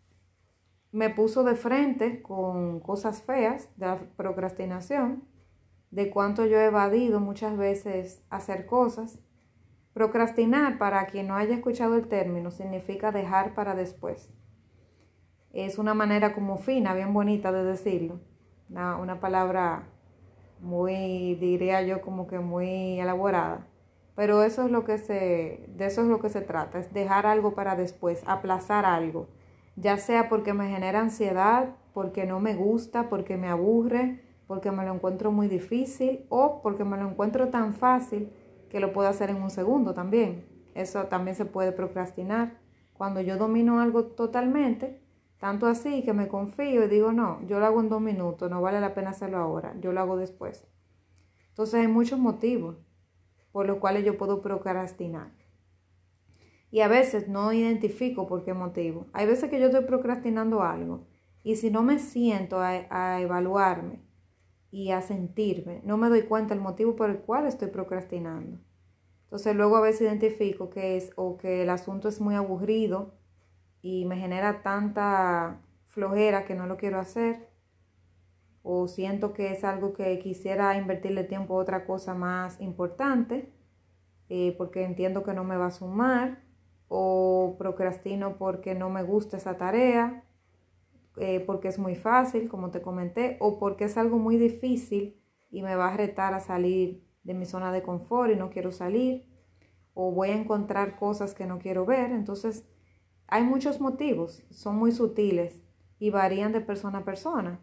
me 0.93 1.09
puso 1.09 1.43
de 1.43 1.57
frente 1.57 2.21
con 2.21 2.81
cosas 2.81 3.23
feas 3.23 3.71
de 3.79 3.87
la 3.87 3.97
procrastinación, 4.15 5.25
de 5.91 6.11
cuánto 6.11 6.45
yo 6.45 6.59
he 6.59 6.67
evadido 6.67 7.19
muchas 7.19 7.57
veces 7.57 8.23
hacer 8.29 8.67
cosas. 8.67 9.21
Procrastinar, 9.95 10.77
para 10.77 11.07
quien 11.07 11.29
no 11.29 11.37
haya 11.37 11.55
escuchado 11.55 11.97
el 11.97 12.09
término, 12.09 12.51
significa 12.51 13.11
dejar 13.11 13.55
para 13.55 13.75
después 13.75 14.36
es 15.65 15.79
una 15.79 15.95
manera 15.95 16.35
como 16.35 16.59
fina, 16.59 16.93
bien 16.95 17.15
bonita 17.15 17.51
de 17.51 17.65
decirlo. 17.65 18.21
Una, 18.69 19.21
palabra 19.21 19.85
muy, 20.61 21.35
diría 21.37 21.83
yo, 21.83 22.03
como 22.03 22.27
que 22.27 22.39
muy 22.39 23.01
elaborada. 23.01 23.67
Pero 24.15 24.43
eso 24.43 24.65
es 24.65 24.71
lo 24.71 24.85
que 24.85 24.99
se, 24.99 25.67
de 25.69 25.87
eso 25.87 26.03
es 26.03 26.09
lo 26.09 26.21
que 26.21 26.29
se 26.29 26.43
trata, 26.43 26.79
es 26.79 26.93
dejar 26.93 27.27
algo 27.27 27.55
para 27.55 27.77
después, 27.77 28.23
aplazar 28.27 28.85
algo, 28.85 29.29
ya 29.77 29.99
sea 29.99 30.29
porque 30.29 30.55
me 30.55 30.69
genera 30.69 31.01
ansiedad, 31.01 31.77
porque 31.93 32.27
no 32.27 32.41
me 32.41 32.55
gusta, 32.55 33.09
porque 33.09 33.37
me 33.37 33.49
aburre, 33.49 34.23
porque 34.47 34.71
me 34.71 34.85
lo 34.85 34.95
encuentro 34.95 35.33
muy 35.33 35.49
difícil 35.49 36.25
o 36.29 36.61
porque 36.63 36.85
me 36.85 36.97
lo 36.97 37.09
encuentro 37.09 37.49
tan 37.49 37.73
fácil 37.73 38.31
que 38.71 38.81
lo 38.81 38.93
puedo 38.93 39.09
hacer 39.09 39.31
en 39.31 39.43
un 39.43 39.51
segundo 39.51 39.95
también. 39.95 40.45
Eso 40.75 41.05
también 41.05 41.35
se 41.35 41.47
puede 41.47 41.73
procrastinar. 41.73 42.59
Cuando 42.93 43.21
yo 43.21 43.37
domino 43.37 43.81
algo 43.81 44.05
totalmente, 44.05 45.01
tanto 45.39 45.67
así 45.67 46.03
que 46.03 46.13
me 46.13 46.29
confío 46.29 46.85
y 46.85 46.89
digo, 46.89 47.13
no, 47.13 47.47
yo 47.47 47.61
lo 47.61 47.67
hago 47.67 47.81
en 47.81 47.89
dos 47.89 48.01
minutos, 48.01 48.51
no 48.51 48.63
vale 48.63 48.81
la 48.81 48.95
pena 48.95 49.11
hacerlo 49.11 49.39
ahora, 49.39 49.75
yo 49.81 49.93
lo 49.93 50.01
hago 50.01 50.17
después. 50.17 50.67
Entonces 51.49 51.81
hay 51.81 51.89
muchos 51.89 52.19
motivos 52.19 52.77
por 53.53 53.67
los 53.67 53.79
cuales 53.79 54.05
yo 54.05 54.19
puedo 54.19 54.43
procrastinar. 54.43 55.33
Y 56.71 56.81
a 56.81 56.89
veces 56.89 57.29
no 57.29 57.53
identifico 57.53 58.27
por 58.27 58.45
qué 58.45 58.53
motivo. 58.53 59.07
Hay 59.13 59.27
veces 59.27 59.49
que 59.49 59.61
yo 59.61 59.67
estoy 59.67 59.85
procrastinando 59.85 60.63
algo 60.63 61.07
y 61.43 61.57
si 61.57 61.71
no 61.71 61.83
me 61.83 61.99
siento 61.99 62.61
a, 62.61 62.87
a 62.91 63.21
evaluarme 63.21 64.03
y 64.71 64.91
a 64.91 65.01
sentirme, 65.01 65.81
no 65.85 65.97
me 65.97 66.09
doy 66.09 66.23
cuenta 66.23 66.55
el 66.55 66.61
motivo 66.61 66.97
por 66.97 67.09
el 67.09 67.19
cual 67.19 67.47
estoy 67.47 67.69
procrastinando. 67.69 68.59
Entonces 69.25 69.57
luego 69.57 69.77
a 69.77 69.81
veces 69.81 70.03
identifico 70.03 70.71
que 70.71 70.97
es 70.97 71.13
o 71.17 71.37
que 71.37 71.63
el 71.63 71.71
asunto 71.71 72.09
es 72.09 72.21
muy 72.21 72.35
aburrido 72.35 73.15
y 73.89 74.05
me 74.05 74.17
genera 74.17 74.63
tanta 74.63 75.61
flojera 75.87 76.45
que 76.45 76.57
no 76.57 76.67
lo 76.67 76.77
quiero 76.77 76.99
hacer, 76.99 77.49
o 78.65 78.89
siento 78.89 79.33
que 79.33 79.53
es 79.53 79.63
algo 79.63 79.93
que 79.93 80.19
quisiera 80.19 80.77
invertirle 80.77 81.23
tiempo 81.23 81.55
a 81.55 81.63
otra 81.63 81.85
cosa 81.85 82.13
más 82.13 82.61
importante, 82.61 83.53
eh, 84.29 84.57
porque 84.59 84.83
entiendo 84.83 85.23
que 85.23 85.35
no 85.35 85.45
me 85.45 85.57
va 85.57 85.67
a 85.67 85.71
sumar, 85.71 86.43
o 86.89 87.55
procrastino 87.59 88.39
porque 88.39 88.75
no 88.75 88.91
me 88.91 89.05
gusta 89.05 89.37
esa 89.37 89.57
tarea, 89.57 90.25
eh, 91.17 91.39
porque 91.47 91.69
es 91.69 91.79
muy 91.79 91.95
fácil, 91.95 92.49
como 92.49 92.73
te 92.73 92.83
comenté, 92.83 93.37
o 93.39 93.61
porque 93.61 93.85
es 93.85 93.97
algo 93.97 94.19
muy 94.19 94.37
difícil 94.37 95.23
y 95.49 95.63
me 95.63 95.77
va 95.77 95.95
a 95.95 95.97
retar 95.97 96.35
a 96.35 96.41
salir 96.41 97.07
de 97.23 97.35
mi 97.35 97.47
zona 97.47 97.71
de 97.71 97.85
confort 97.85 98.33
y 98.33 98.37
no 98.37 98.51
quiero 98.51 98.73
salir, 98.73 99.29
o 99.95 100.11
voy 100.11 100.31
a 100.31 100.37
encontrar 100.37 100.99
cosas 100.99 101.35
que 101.35 101.47
no 101.47 101.61
quiero 101.61 101.87
ver. 101.87 102.11
Entonces, 102.11 102.67
hay 103.29 103.43
muchos 103.43 103.81
motivos, 103.81 104.43
son 104.51 104.77
muy 104.77 104.93
sutiles 104.93 105.63
y 105.99 106.11
varían 106.11 106.53
de 106.53 106.61
persona 106.61 106.99
a 106.99 107.05
persona. 107.05 107.61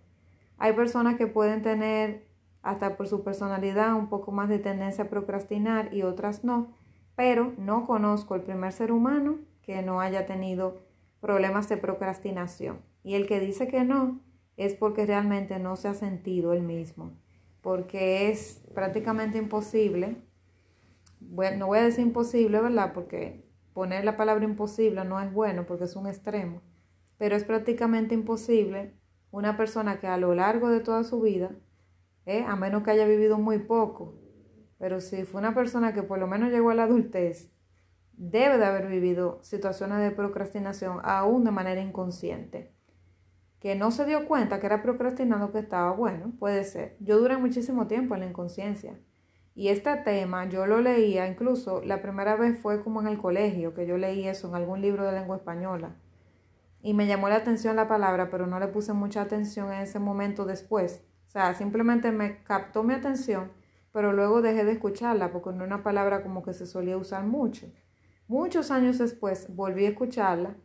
Hay 0.58 0.74
personas 0.74 1.16
que 1.16 1.28
pueden 1.28 1.62
tener, 1.62 2.28
hasta 2.62 2.98
por 2.98 3.08
su 3.08 3.24
personalidad, 3.24 3.96
un 3.96 4.08
poco 4.10 4.32
más 4.32 4.50
de 4.50 4.60
tendencia 4.60 5.06
a 5.06 5.10
procrastinar 5.10 5.94
y 5.94 6.04
otras 6.04 6.44
no, 6.44 6.74
pero 7.16 7.54
no 7.58 7.86
conozco 7.86 8.36
el 8.36 8.42
primer 8.42 8.72
ser 8.72 8.92
humano 8.92 9.38
que 9.62 9.82
no 9.82 10.02
haya 10.02 10.26
tenido 10.26 10.82
problemas 11.22 11.70
de 11.70 11.78
procrastinación. 11.78 12.80
Y 13.04 13.16
el 13.16 13.28
que 13.28 13.40
dice 13.40 13.68
que 13.68 13.84
no 13.84 14.20
es 14.58 14.74
porque 14.74 15.06
realmente 15.06 15.60
no 15.60 15.76
se 15.76 15.88
ha 15.88 15.94
sentido 15.94 16.54
el 16.54 16.62
mismo, 16.62 17.12
porque 17.62 18.30
es 18.30 18.62
prácticamente 18.74 19.38
imposible, 19.38 20.18
bueno, 21.20 21.58
no 21.58 21.68
voy 21.68 21.80
a 21.80 21.84
decir 21.84 22.06
imposible, 22.06 22.60
¿verdad? 22.60 22.94
Porque 22.94 23.46
poner 23.74 24.06
la 24.06 24.18
palabra 24.18 24.46
imposible 24.46 25.04
no 25.06 25.20
es 25.20 25.32
bueno 25.32 25.66
porque 25.66 25.86
es 25.86 25.96
un 25.96 26.08
extremo, 26.08 26.62
pero 27.18 27.36
es 27.36 27.44
prácticamente 27.44 28.14
imposible 28.14 28.94
una 29.32 29.58
persona 29.58 30.00
que 30.00 30.08
a 30.08 30.18
lo 30.18 30.36
largo 30.36 30.70
de 30.70 30.80
toda 30.80 31.04
su 31.04 31.22
vida, 31.22 31.52
¿eh? 32.26 32.44
a 32.48 32.56
menos 32.56 32.84
que 32.84 32.92
haya 32.92 33.06
vivido 33.06 33.38
muy 33.38 33.60
poco, 33.60 34.16
pero 34.78 35.02
si 35.02 35.24
fue 35.24 35.40
una 35.40 35.54
persona 35.54 35.94
que 35.94 36.04
por 36.04 36.20
lo 36.20 36.28
menos 36.28 36.52
llegó 36.52 36.70
a 36.70 36.76
la 36.76 36.84
adultez, 36.84 37.52
debe 38.14 38.58
de 38.58 38.66
haber 38.66 38.88
vivido 38.88 39.40
situaciones 39.42 40.00
de 40.00 40.12
procrastinación 40.12 41.00
aún 41.04 41.44
de 41.44 41.52
manera 41.52 41.82
inconsciente 41.82 42.74
que 43.64 43.76
no 43.76 43.92
se 43.92 44.06
dio 44.06 44.28
cuenta 44.28 44.60
que 44.60 44.66
era 44.66 44.84
procrastinando 44.84 45.54
que 45.54 45.60
estaba 45.60 45.94
bueno, 45.94 46.34
puede 46.38 46.66
ser. 46.66 46.98
Yo 47.00 47.18
duré 47.18 47.38
muchísimo 47.38 47.88
tiempo 47.88 48.14
en 48.14 48.20
la 48.20 48.28
inconsciencia. 48.28 49.00
Y 49.56 49.68
este 49.68 49.96
tema 49.98 50.50
yo 50.50 50.66
lo 50.66 50.82
leía, 50.82 51.28
incluso 51.28 51.82
la 51.84 52.02
primera 52.02 52.36
vez 52.36 52.60
fue 52.60 52.84
como 52.84 53.02
en 53.02 53.08
el 53.08 53.20
colegio, 53.20 53.74
que 53.74 53.86
yo 53.86 53.98
leí 53.98 54.28
eso 54.28 54.48
en 54.48 54.56
algún 54.56 54.82
libro 54.82 55.06
de 55.06 55.12
lengua 55.12 55.38
española. 55.38 55.96
Y 56.82 56.94
me 56.94 57.06
llamó 57.06 57.30
la 57.30 57.36
atención 57.36 57.76
la 57.76 57.88
palabra, 57.88 58.30
pero 58.30 58.48
no 58.48 58.60
le 58.60 58.68
puse 58.68 58.94
mucha 58.94 59.22
atención 59.22 59.72
en 59.72 59.82
ese 59.82 60.00
momento 60.00 60.46
después. 60.46 61.04
O 61.28 61.30
sea, 61.30 61.54
simplemente 61.54 62.12
me 62.12 62.44
captó 62.44 62.84
mi 62.84 62.94
atención, 62.94 63.52
pero 63.92 64.12
luego 64.12 64.42
dejé 64.42 64.66
de 64.66 64.74
escucharla 64.74 65.32
porque 65.32 65.52
no 65.52 65.64
era 65.64 65.76
una 65.76 65.84
palabra 65.84 66.24
como 66.24 66.44
que 66.44 66.54
se 66.54 66.66
solía 66.66 66.98
usar 66.98 67.24
mucho. 67.24 67.72
Muchos 68.28 68.72
años 68.72 68.98
después 68.98 69.56
volví 69.56 69.86
a 69.86 69.90
escucharla, 69.90 70.56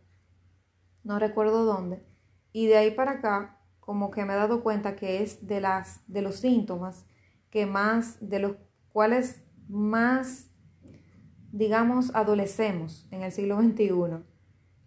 no 1.05 1.19
recuerdo 1.19 1.65
dónde, 1.65 2.05
y 2.53 2.67
de 2.67 2.79
ahí 2.79 2.91
para 2.91 3.13
acá, 3.13 3.61
como 3.81 4.11
que 4.11 4.25
me 4.25 4.33
he 4.33 4.37
dado 4.37 4.63
cuenta 4.63 4.97
que 4.97 5.23
es 5.23 5.47
de, 5.47 5.61
las, 5.61 6.03
de 6.07 6.23
los 6.23 6.37
síntomas 6.37 7.07
que 7.51 7.67
más, 7.67 8.17
de 8.21 8.39
los 8.39 8.57
cuales 8.99 9.45
más, 9.69 10.51
digamos, 11.53 12.13
adolecemos 12.17 13.07
en 13.13 13.23
el 13.23 13.31
siglo 13.31 13.63
XXI, 13.63 14.25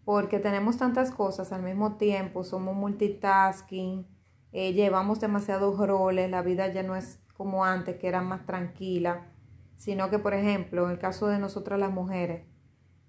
porque 0.04 0.38
tenemos 0.40 0.76
tantas 0.76 1.12
cosas 1.12 1.54
al 1.54 1.64
mismo 1.64 1.96
tiempo, 1.96 2.44
somos 2.44 2.76
multitasking, 2.76 4.06
eh, 4.52 4.74
llevamos 4.74 5.22
demasiados 5.22 5.78
roles, 5.78 6.30
la 6.30 6.42
vida 6.42 6.68
ya 6.68 6.84
no 6.84 6.98
es 6.98 7.22
como 7.38 7.64
antes, 7.64 7.96
que 8.00 8.10
era 8.10 8.20
más 8.20 8.46
tranquila, 8.46 9.32
sino 9.78 10.10
que, 10.10 10.20
por 10.20 10.34
ejemplo, 10.34 10.88
en 10.88 10.92
el 10.92 11.00
caso 11.00 11.28
de 11.28 11.40
nosotras 11.40 11.80
las 11.80 11.94
mujeres, 11.94 12.46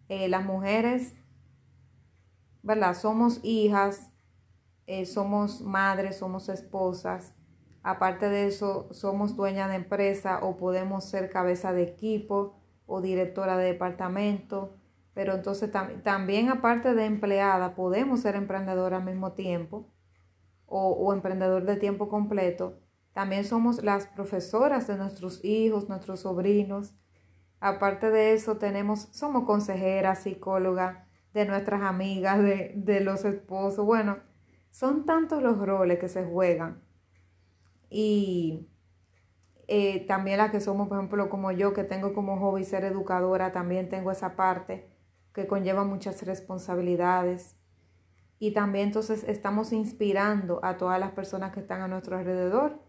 eh, 0.08 0.28
las 0.28 0.44
mujeres, 0.44 1.16
¿verdad? 2.62 2.94
Somos 2.94 3.40
hijas, 3.42 4.12
eh, 4.86 5.04
somos 5.04 5.62
madres, 5.62 6.18
somos 6.18 6.48
esposas, 6.48 7.34
aparte 7.82 8.28
de 8.28 8.46
eso 8.46 8.88
somos 8.92 9.36
dueña 9.36 9.68
de 9.68 9.76
empresa 9.76 10.40
o 10.42 10.56
podemos 10.56 11.04
ser 11.04 11.30
cabeza 11.30 11.72
de 11.72 11.82
equipo 11.82 12.56
o 12.86 13.00
directora 13.00 13.56
de 13.56 13.66
departamento, 13.66 14.76
pero 15.14 15.34
entonces 15.34 15.70
también 16.02 16.48
aparte 16.48 16.94
de 16.94 17.04
empleada 17.04 17.74
podemos 17.74 18.20
ser 18.20 18.36
emprendedora 18.36 18.98
al 18.98 19.04
mismo 19.04 19.32
tiempo 19.32 19.92
o, 20.66 21.12
emprendedor 21.12 21.64
de 21.64 21.76
tiempo 21.76 22.08
completo. 22.08 22.78
También 23.12 23.44
somos 23.44 23.82
las 23.84 24.06
profesoras 24.06 24.86
de 24.86 24.96
nuestros 24.96 25.44
hijos, 25.44 25.88
nuestros 25.90 26.20
sobrinos. 26.20 26.94
Aparte 27.60 28.10
de 28.10 28.32
eso, 28.32 28.56
tenemos, 28.56 29.08
somos 29.12 29.44
consejeras, 29.44 30.22
psicóloga 30.22 31.06
de 31.34 31.44
nuestras 31.44 31.82
amigas, 31.82 32.42
de, 32.42 32.72
de 32.74 33.00
los 33.00 33.26
esposos. 33.26 33.84
Bueno, 33.84 34.20
son 34.70 35.04
tantos 35.04 35.42
los 35.42 35.58
roles 35.58 35.98
que 35.98 36.08
se 36.08 36.24
juegan. 36.24 36.82
Y 37.94 38.70
eh, 39.68 40.06
también 40.06 40.38
las 40.38 40.50
que 40.50 40.62
somos, 40.62 40.88
por 40.88 40.96
ejemplo, 40.96 41.28
como 41.28 41.52
yo, 41.52 41.74
que 41.74 41.84
tengo 41.84 42.14
como 42.14 42.38
hobby 42.38 42.64
ser 42.64 42.84
educadora, 42.84 43.52
también 43.52 43.90
tengo 43.90 44.10
esa 44.10 44.34
parte 44.34 44.88
que 45.34 45.46
conlleva 45.46 45.84
muchas 45.84 46.22
responsabilidades. 46.22 47.56
Y 48.38 48.52
también 48.52 48.86
entonces 48.86 49.24
estamos 49.28 49.74
inspirando 49.74 50.58
a 50.64 50.78
todas 50.78 50.98
las 50.98 51.12
personas 51.12 51.52
que 51.52 51.60
están 51.60 51.82
a 51.82 51.88
nuestro 51.88 52.16
alrededor 52.16 52.80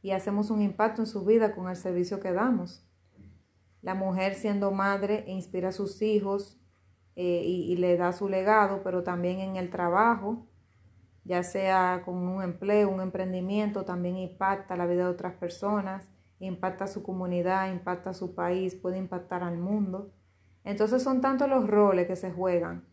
y 0.00 0.12
hacemos 0.12 0.50
un 0.50 0.62
impacto 0.62 1.02
en 1.02 1.06
su 1.06 1.26
vida 1.26 1.54
con 1.54 1.68
el 1.68 1.76
servicio 1.76 2.18
que 2.18 2.32
damos. 2.32 2.86
La 3.82 3.94
mujer 3.94 4.34
siendo 4.34 4.70
madre 4.70 5.24
inspira 5.26 5.68
a 5.68 5.72
sus 5.72 6.00
hijos 6.00 6.58
eh, 7.16 7.42
y 7.44 7.76
le 7.76 7.98
da 7.98 8.12
su 8.14 8.30
legado, 8.30 8.80
pero 8.82 9.02
también 9.02 9.40
en 9.40 9.56
el 9.56 9.68
trabajo 9.68 10.46
ya 11.28 11.42
sea 11.42 12.00
con 12.06 12.16
un 12.16 12.42
empleo, 12.42 12.88
un 12.88 13.02
emprendimiento, 13.02 13.84
también 13.84 14.16
impacta 14.16 14.76
la 14.76 14.86
vida 14.86 15.04
de 15.04 15.10
otras 15.10 15.34
personas, 15.34 16.08
impacta 16.40 16.86
su 16.86 17.02
comunidad, 17.02 17.70
impacta 17.70 18.14
su 18.14 18.34
país, 18.34 18.74
puede 18.74 18.96
impactar 18.96 19.42
al 19.42 19.58
mundo. 19.58 20.10
Entonces 20.64 21.02
son 21.02 21.20
tantos 21.20 21.46
los 21.50 21.68
roles 21.68 22.06
que 22.06 22.16
se 22.16 22.32
juegan 22.32 22.86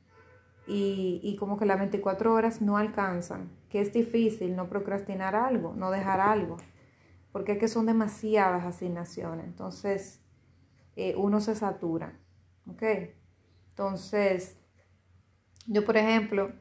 y, 0.68 1.22
y 1.24 1.38
como 1.38 1.58
que 1.58 1.66
las 1.66 1.80
24 1.80 2.34
horas 2.34 2.62
no 2.62 2.78
alcanzan, 2.78 3.50
que 3.70 3.80
es 3.80 3.94
difícil 3.94 4.58
no 4.58 4.68
procrastinar 4.68 5.34
algo, 5.34 5.74
no 5.74 5.90
dejar 5.90 6.20
algo, 6.20 6.58
porque 7.32 7.54
es 7.54 7.58
que 7.58 7.70
son 7.70 7.86
demasiadas 7.86 8.66
asignaciones, 8.66 9.46
entonces 9.46 10.22
eh, 10.98 11.16
uno 11.16 11.40
se 11.40 11.56
satura, 11.56 12.20
¿ok? 12.70 12.84
Entonces, 13.70 14.60
yo 15.68 15.86
por 15.86 15.96
ejemplo, 15.96 16.52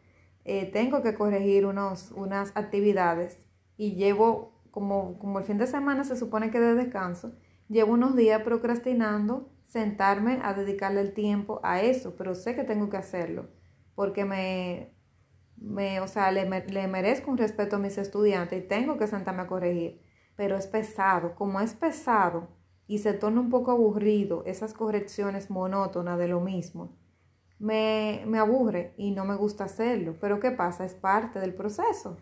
eh, 0.45 0.71
tengo 0.71 1.03
que 1.03 1.15
corregir 1.15 1.67
unos, 1.67 2.13
unas 2.13 2.57
actividades 2.57 3.47
y 3.77 3.95
llevo, 3.95 4.63
como, 4.71 5.19
como 5.19 5.39
el 5.39 5.45
fin 5.45 5.59
de 5.59 5.67
semana 5.67 6.05
se 6.05 6.17
supone 6.17 6.51
que 6.51 6.61
de 6.61 6.75
descanso, 6.75 7.33
llevo 7.69 7.95
unos 7.95 8.17
días 8.17 8.43
procrastinando 8.43 9.51
sentarme 9.67 10.41
a 10.43 10.55
dedicarle 10.55 11.01
el 11.01 11.15
tiempo 11.15 11.61
a 11.63 11.81
eso, 11.83 12.15
pero 12.17 12.35
sé 12.35 12.55
que 12.55 12.65
tengo 12.65 12.91
que 12.91 12.97
hacerlo 12.97 13.49
porque 13.95 14.25
me, 14.25 14.93
me 15.57 16.01
o 16.01 16.09
sea, 16.09 16.31
le, 16.31 16.49
le 16.49 16.89
merezco 16.89 17.31
un 17.31 17.39
respeto 17.39 17.77
a 17.77 17.79
mis 17.79 17.99
estudiantes 17.99 18.63
y 18.63 18.67
tengo 18.67 18.99
que 18.99 19.07
sentarme 19.07 19.43
a 19.43 19.47
corregir, 19.47 20.01
pero 20.37 20.57
es 20.57 20.67
pesado, 20.67 21.35
como 21.35 21.61
es 21.61 21.75
pesado 21.75 22.49
y 22.87 22.99
se 22.99 23.15
torna 23.15 23.41
un 23.41 23.51
poco 23.51 23.71
aburrido 23.71 24.43
esas 24.47 24.75
correcciones 24.75 25.51
monótonas 25.51 26.19
de 26.19 26.29
lo 26.29 26.41
mismo, 26.41 26.97
me, 27.59 28.25
aburre 28.39 28.95
y 28.97 29.11
no 29.11 29.25
me 29.25 29.37
gusta 29.37 29.65
hacerlo. 29.65 30.17
Pero 30.21 30.41
¿qué 30.41 30.51
pasa? 30.51 30.85
Es 30.85 30.95
parte 30.95 31.41
del 31.41 31.55
proceso. 31.55 32.17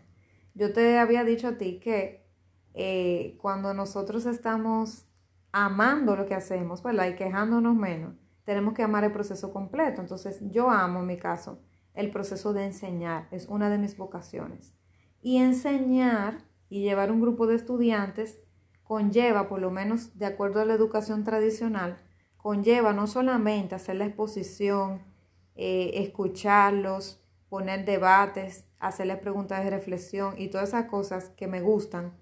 Yo 0.53 0.73
te 0.73 0.99
había 0.99 1.23
dicho 1.23 1.47
a 1.47 1.57
ti 1.57 1.79
que 1.79 2.27
eh, 2.73 3.37
cuando 3.41 3.73
nosotros 3.73 4.25
estamos 4.25 5.05
amando 5.51 6.15
lo 6.15 6.25
que 6.25 6.35
hacemos, 6.35 6.81
¿verdad? 6.83 7.07
Y 7.07 7.15
quejándonos 7.15 7.75
menos, 7.75 8.15
tenemos 8.43 8.73
que 8.73 8.83
amar 8.83 9.03
el 9.03 9.11
proceso 9.11 9.51
completo. 9.51 10.01
Entonces, 10.01 10.39
yo 10.51 10.69
amo, 10.69 10.99
en 10.99 11.07
mi 11.07 11.17
caso, 11.17 11.59
el 11.93 12.11
proceso 12.11 12.53
de 12.53 12.65
enseñar. 12.65 13.27
Es 13.31 13.47
una 13.47 13.69
de 13.69 13.77
mis 13.77 13.97
vocaciones. 13.97 14.73
Y 15.21 15.37
enseñar 15.37 16.43
y 16.69 16.81
llevar 16.81 17.11
un 17.11 17.21
grupo 17.21 17.47
de 17.47 17.55
estudiantes 17.55 18.39
conlleva, 18.83 19.47
por 19.47 19.61
lo 19.61 19.71
menos 19.71 20.17
de 20.17 20.25
acuerdo 20.25 20.59
a 20.59 20.65
la 20.65 20.73
educación 20.73 21.23
tradicional, 21.23 21.97
conlleva 22.37 22.93
no 22.93 23.07
solamente 23.07 23.75
hacer 23.75 23.95
la 23.95 24.05
exposición, 24.05 25.12
eh, 25.55 25.91
escucharlos, 25.95 27.21
poner 27.49 27.85
debates, 27.85 28.65
hacerles 28.79 29.17
preguntas 29.19 29.63
de 29.63 29.69
reflexión 29.69 30.35
y 30.37 30.47
todas 30.47 30.69
esas 30.69 30.85
cosas 30.85 31.29
que 31.29 31.47
me 31.47 31.61
gustan, 31.61 32.13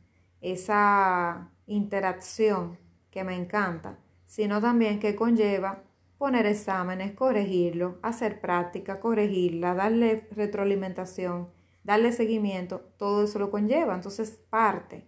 esa 0.41 1.51
interacción 1.67 2.77
que 3.11 3.23
me 3.23 3.35
encanta, 3.35 3.97
sino 4.25 4.59
también 4.61 4.99
que 4.99 5.15
conlleva 5.15 5.83
poner 6.17 6.45
exámenes, 6.45 7.13
corregirlo, 7.13 7.97
hacer 8.03 8.41
práctica, 8.41 8.99
corregirla, 8.99 9.73
darle 9.73 10.27
retroalimentación, 10.31 11.49
darle 11.83 12.11
seguimiento, 12.11 12.81
todo 12.97 13.23
eso 13.23 13.39
lo 13.39 13.49
conlleva, 13.49 13.95
entonces 13.95 14.39
parte. 14.49 15.07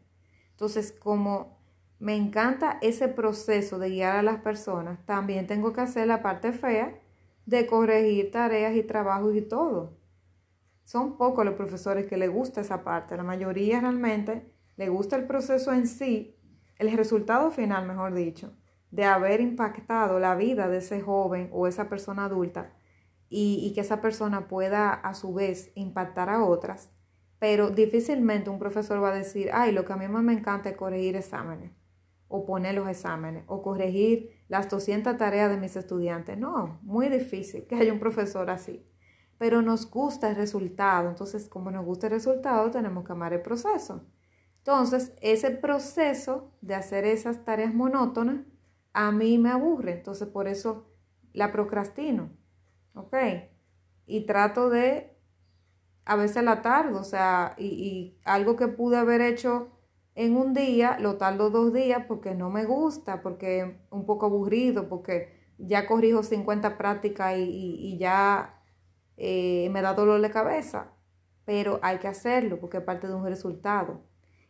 Entonces, 0.52 0.92
como 0.92 1.60
me 2.00 2.16
encanta 2.16 2.80
ese 2.82 3.08
proceso 3.10 3.78
de 3.78 3.90
guiar 3.90 4.16
a 4.16 4.24
las 4.24 4.40
personas, 4.42 5.06
también 5.06 5.48
tengo 5.48 5.72
que 5.72 5.82
hacer 5.82 6.08
la 6.08 6.22
parte 6.22 6.52
fea 6.52 7.00
de 7.46 7.68
corregir 7.68 8.32
tareas 8.32 8.76
y 8.76 8.84
trabajos 8.84 9.36
y 9.36 9.42
todo. 9.42 9.98
Son 10.84 11.18
pocos 11.18 11.46
los 11.46 11.56
profesores 11.56 12.08
que 12.08 12.18
le 12.18 12.28
gusta 12.28 12.62
esa 12.62 12.84
parte, 12.84 13.18
la 13.18 13.24
mayoría 13.24 13.80
realmente 13.80 14.52
le 14.76 14.90
gusta 14.90 15.16
el 15.16 15.26
proceso 15.26 15.72
en 15.72 15.88
sí, 15.88 16.36
el 16.78 16.92
resultado 16.98 17.52
final, 17.52 17.86
mejor 17.88 18.14
dicho, 18.14 18.54
de 18.92 19.06
haber 19.06 19.40
impactado 19.40 20.20
la 20.20 20.36
vida 20.36 20.68
de 20.68 20.78
ese 20.78 21.02
joven 21.02 21.50
o 21.52 21.68
esa 21.68 21.90
persona 21.90 22.26
adulta 22.26 22.74
y, 23.30 23.72
que 23.74 23.82
esa 23.82 24.02
persona 24.02 24.48
pueda 24.48 24.92
a 24.92 25.16
su 25.16 25.34
vez 25.34 25.72
impactar 25.76 26.30
a 26.30 26.44
otras, 26.44 26.92
pero 27.40 27.72
difícilmente 27.72 28.50
un 28.50 28.60
profesor 28.60 29.02
va 29.02 29.10
a 29.10 29.16
decir, 29.16 29.50
ay, 29.54 29.72
lo 29.72 29.86
que 29.86 29.94
a 29.94 29.98
mí 29.98 30.08
más 30.08 30.24
me 30.24 30.34
encanta 30.34 30.70
es 30.70 30.78
corregir 30.78 31.16
exámenes 31.16 31.72
o 32.36 32.48
poner 32.48 32.74
los 32.74 32.90
exámenes 32.90 33.44
o 33.46 33.62
corregir 33.62 34.44
las 34.48 34.68
200 34.68 35.18
tareas 35.18 35.52
de 35.52 35.58
mis 35.58 35.76
estudiantes. 35.76 36.36
No, 36.36 36.80
muy 36.82 37.08
difícil 37.08 37.68
que 37.68 37.76
haya 37.76 37.94
un 37.94 38.00
profesor 38.00 38.50
así. 38.50 38.84
Pero 39.38 39.62
nos 39.62 39.88
gusta 39.88 40.32
el 40.32 40.36
resultado. 40.36 41.10
Entonces, 41.10 41.48
como 41.48 41.70
nos 41.70 41.86
gusta 41.86 42.08
el 42.08 42.14
resultado, 42.14 42.72
tenemos 42.72 43.06
que 43.06 43.12
amar 43.12 43.34
el 43.34 43.44
proceso. 43.44 44.08
Entonces, 44.58 45.14
ese 45.22 45.52
proceso 45.52 46.52
de 46.62 46.74
hacer 46.74 47.06
esas 47.06 47.46
tareas 47.46 47.72
monótonas 47.72 48.38
a 48.94 49.12
mí 49.12 49.38
me 49.38 49.52
aburre. 49.52 49.92
Entonces, 49.92 50.28
por 50.28 50.48
eso 50.48 50.88
la 51.34 51.52
procrastino. 51.52 52.32
¿Ok? 52.96 53.14
Y 54.08 54.26
trato 54.26 54.72
de, 54.72 55.16
a 56.04 56.16
veces 56.16 56.44
la 56.44 56.64
tardo, 56.64 57.00
o 57.00 57.04
sea, 57.04 57.54
y, 57.60 57.68
y 57.68 58.20
algo 58.26 58.56
que 58.56 58.70
pude 58.70 58.98
haber 58.98 59.22
hecho 59.22 59.73
en 60.16 60.38
un 60.38 60.54
día, 60.54 60.98
lo 61.00 61.18
tardo 61.18 61.50
dos 61.50 61.74
días 61.74 62.06
porque 62.08 62.36
no 62.36 62.50
me 62.50 62.66
gusta, 62.66 63.22
porque 63.22 63.60
es 63.60 63.66
un 63.90 64.06
poco 64.06 64.28
aburrido, 64.28 64.88
porque 64.88 65.44
ya 65.58 65.88
corrijo 65.88 66.24
50 66.24 66.78
prácticas 66.78 67.36
y, 67.38 67.98
ya 67.98 68.62
eh, 69.18 69.70
me 69.72 69.82
da 69.82 69.94
dolor 69.94 70.22
de 70.22 70.30
cabeza. 70.30 70.92
Pero 71.46 71.80
hay 71.82 71.98
que 71.98 72.08
hacerlo 72.08 72.60
porque 72.60 72.78
es 72.78 72.84
parte 72.84 73.08
de 73.08 73.16
un 73.16 73.26
resultado. 73.26 74.02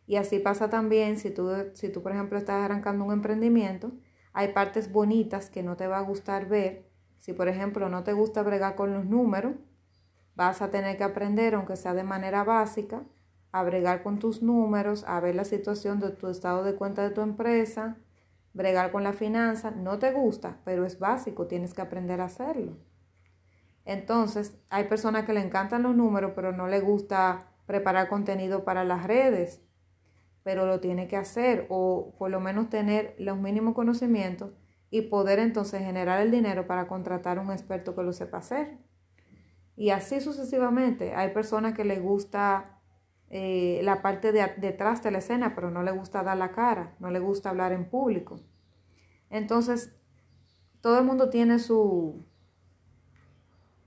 Y 0.06 0.16
así 0.16 0.38
pasa 0.38 0.68
también 0.68 1.18
si 1.18 1.30
tú, 1.30 1.50
si 1.74 1.88
tú, 1.88 2.02
por 2.02 2.12
ejemplo, 2.12 2.38
estás 2.38 2.62
arrancando 2.62 3.04
un 3.04 3.12
emprendimiento, 3.12 3.92
hay 4.32 4.48
partes 4.52 4.92
bonitas 4.92 5.48
que 5.48 5.62
no 5.62 5.76
te 5.76 5.86
va 5.86 5.98
a 5.98 6.02
gustar 6.02 6.48
ver. 6.48 6.90
Si, 7.18 7.32
por 7.32 7.48
ejemplo, 7.48 7.88
no 7.88 8.04
te 8.04 8.12
gusta 8.12 8.42
bregar 8.42 8.74
con 8.76 8.92
los 8.92 9.06
números, 9.06 9.54
vas 10.34 10.60
a 10.60 10.70
tener 10.70 10.96
que 10.98 11.04
aprender, 11.04 11.54
aunque 11.54 11.76
sea 11.76 11.94
de 11.94 12.04
manera 12.04 12.44
básica, 12.44 13.04
a 13.54 13.62
bregar 13.62 14.02
con 14.02 14.18
tus 14.18 14.42
números, 14.42 15.04
a 15.06 15.20
ver 15.20 15.36
la 15.36 15.44
situación 15.44 16.00
de 16.00 16.10
tu 16.10 16.26
estado 16.26 16.64
de 16.64 16.74
cuenta 16.74 17.02
de 17.02 17.10
tu 17.10 17.20
empresa, 17.20 17.98
bregar 18.52 18.90
con 18.90 19.04
la 19.04 19.12
finanza, 19.12 19.70
no 19.70 20.00
te 20.00 20.10
gusta, 20.10 20.58
pero 20.64 20.84
es 20.84 20.98
básico, 20.98 21.46
tienes 21.46 21.72
que 21.72 21.80
aprender 21.80 22.20
a 22.20 22.24
hacerlo. 22.24 22.76
Entonces, 23.84 24.58
hay 24.70 24.88
personas 24.88 25.24
que 25.24 25.34
le 25.34 25.40
encantan 25.40 25.84
los 25.84 25.94
números, 25.94 26.32
pero 26.34 26.50
no 26.50 26.66
le 26.66 26.80
gusta 26.80 27.46
preparar 27.64 28.08
contenido 28.08 28.64
para 28.64 28.82
las 28.82 29.06
redes, 29.06 29.62
pero 30.42 30.66
lo 30.66 30.80
tiene 30.80 31.06
que 31.06 31.16
hacer 31.16 31.66
o 31.68 32.16
por 32.18 32.32
lo 32.32 32.40
menos 32.40 32.68
tener 32.70 33.14
los 33.20 33.38
mínimos 33.38 33.74
conocimientos 33.74 34.50
y 34.90 35.02
poder 35.02 35.38
entonces 35.38 35.80
generar 35.80 36.20
el 36.20 36.32
dinero 36.32 36.66
para 36.66 36.88
contratar 36.88 37.38
un 37.38 37.52
experto 37.52 37.94
que 37.94 38.02
lo 38.02 38.12
sepa 38.12 38.38
hacer. 38.38 38.78
Y 39.76 39.90
así 39.90 40.20
sucesivamente. 40.20 41.14
Hay 41.14 41.30
personas 41.30 41.74
que 41.74 41.84
les 41.84 42.02
gusta 42.02 42.73
eh, 43.36 43.80
la 43.82 44.00
parte 44.00 44.30
de 44.30 44.48
detrás 44.58 45.02
de 45.02 45.10
la 45.10 45.18
escena, 45.18 45.56
pero 45.56 45.68
no 45.68 45.82
le 45.82 45.90
gusta 45.90 46.22
dar 46.22 46.36
la 46.36 46.52
cara, 46.52 46.94
no 47.00 47.10
le 47.10 47.18
gusta 47.18 47.50
hablar 47.50 47.72
en 47.72 47.90
público. 47.90 48.38
Entonces, 49.28 49.92
todo 50.80 51.00
el 51.00 51.04
mundo 51.04 51.30
tiene 51.30 51.58
su, 51.58 52.24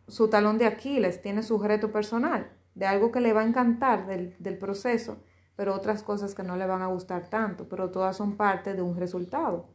su 0.10 0.30
talón 0.30 0.58
de 0.58 0.66
Aquiles, 0.66 1.22
tiene 1.22 1.44
su 1.44 1.60
reto 1.60 1.94
personal, 1.94 2.52
de 2.76 2.88
algo 2.88 3.10
que 3.10 3.22
le 3.22 3.32
va 3.32 3.40
a 3.40 3.46
encantar 3.46 4.06
del, 4.06 4.36
del 4.40 4.58
proceso, 4.58 5.24
pero 5.56 5.74
otras 5.74 6.04
cosas 6.04 6.36
que 6.36 6.44
no 6.44 6.58
le 6.58 6.66
van 6.66 6.82
a 6.82 6.88
gustar 6.88 7.30
tanto, 7.30 7.70
pero 7.70 7.90
todas 7.90 8.18
son 8.18 8.36
parte 8.36 8.74
de 8.74 8.82
un 8.82 8.98
resultado. 8.98 9.70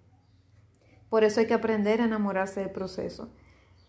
Por 1.08 1.24
eso 1.24 1.40
hay 1.40 1.46
que 1.46 1.54
aprender 1.54 2.02
a 2.02 2.04
enamorarse 2.04 2.60
del 2.60 2.72
proceso. 2.72 3.32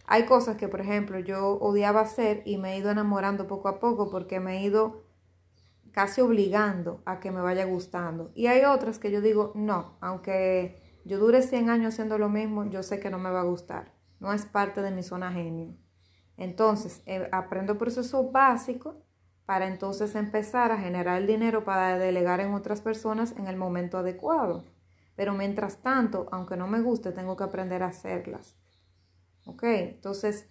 Hay 0.05 0.23
cosas 0.27 0.55
que, 0.55 0.69
por 0.69 0.79
ejemplo, 0.79 1.19
yo 1.19 1.59
odiaba 1.59 1.99
hacer 1.99 2.41
y 2.45 2.55
me 2.55 2.71
he 2.71 2.77
ido 2.77 2.89
enamorando 2.89 3.47
poco 3.47 3.67
a 3.67 3.81
poco 3.81 4.09
porque 4.09 4.39
me 4.39 4.59
he 4.59 4.63
ido 4.63 5.02
casi 5.93 6.21
obligando 6.21 7.01
a 7.05 7.19
que 7.19 7.31
me 7.31 7.39
vaya 7.39 7.65
gustando. 7.65 8.31
Y 8.35 8.47
hay 8.47 8.65
otras 8.65 8.99
que 8.99 9.11
yo 9.11 9.21
digo, 9.21 9.53
no, 9.55 9.97
aunque 10.01 10.99
yo 11.05 11.19
dure 11.19 11.41
100 11.41 11.69
años 11.69 11.93
haciendo 11.93 12.17
lo 12.17 12.29
mismo, 12.29 12.65
yo 12.65 12.83
sé 12.83 12.99
que 12.99 13.09
no 13.09 13.19
me 13.19 13.29
va 13.29 13.41
a 13.41 13.45
gustar. 13.45 13.93
No 14.19 14.33
es 14.33 14.45
parte 14.45 14.81
de 14.81 14.91
mi 14.91 15.03
zona 15.03 15.31
genio. 15.31 15.77
Entonces, 16.35 17.03
eh, 17.05 17.29
aprendo 17.31 17.77
proceso 17.77 18.31
básico 18.31 19.03
para 19.45 19.67
entonces 19.67 20.15
empezar 20.15 20.71
a 20.71 20.79
generar 20.79 21.21
el 21.21 21.27
dinero 21.27 21.63
para 21.63 21.99
delegar 21.99 22.39
en 22.39 22.53
otras 22.53 22.81
personas 22.81 23.33
en 23.37 23.47
el 23.47 23.55
momento 23.55 23.99
adecuado. 23.99 24.65
Pero 25.15 25.33
mientras 25.33 25.83
tanto, 25.83 26.27
aunque 26.31 26.57
no 26.57 26.67
me 26.67 26.81
guste, 26.81 27.11
tengo 27.11 27.35
que 27.35 27.43
aprender 27.43 27.83
a 27.83 27.87
hacerlas. 27.87 28.55
¿Ok? 29.45 29.63
Entonces, 29.63 30.47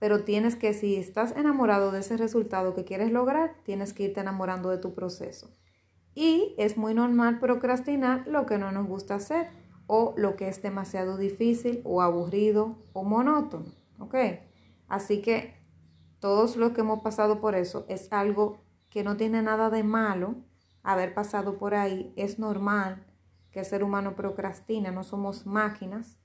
pero 0.00 0.24
tienes 0.24 0.56
que, 0.56 0.72
si 0.72 0.96
estás 0.96 1.36
enamorado 1.36 1.92
de 1.92 2.00
ese 2.00 2.16
resultado 2.16 2.74
que 2.74 2.84
quieres 2.84 3.12
lograr, 3.12 3.54
tienes 3.64 3.92
que 3.92 4.04
irte 4.04 4.20
enamorando 4.20 4.70
de 4.70 4.78
tu 4.78 4.94
proceso. 4.94 5.50
Y 6.14 6.54
es 6.58 6.76
muy 6.78 6.94
normal 6.94 7.38
procrastinar 7.38 8.26
lo 8.26 8.46
que 8.46 8.58
no 8.58 8.72
nos 8.72 8.86
gusta 8.86 9.16
hacer 9.16 9.48
o 9.86 10.14
lo 10.16 10.36
que 10.36 10.48
es 10.48 10.62
demasiado 10.62 11.18
difícil 11.18 11.82
o 11.84 12.00
aburrido 12.00 12.78
o 12.94 13.04
monótono. 13.04 13.72
¿Ok? 13.98 14.14
Así 14.88 15.20
que 15.20 15.54
todos 16.18 16.56
los 16.56 16.72
que 16.72 16.80
hemos 16.80 17.02
pasado 17.02 17.40
por 17.40 17.54
eso 17.54 17.84
es 17.88 18.10
algo 18.10 18.58
que 18.88 19.04
no 19.04 19.16
tiene 19.16 19.42
nada 19.42 19.68
de 19.68 19.82
malo 19.82 20.36
haber 20.82 21.12
pasado 21.12 21.58
por 21.58 21.74
ahí. 21.74 22.12
Es 22.16 22.38
normal 22.38 23.04
que 23.50 23.60
el 23.60 23.66
ser 23.66 23.84
humano 23.84 24.16
procrastina, 24.16 24.90
no 24.92 25.04
somos 25.04 25.44
máquinas. 25.46 26.19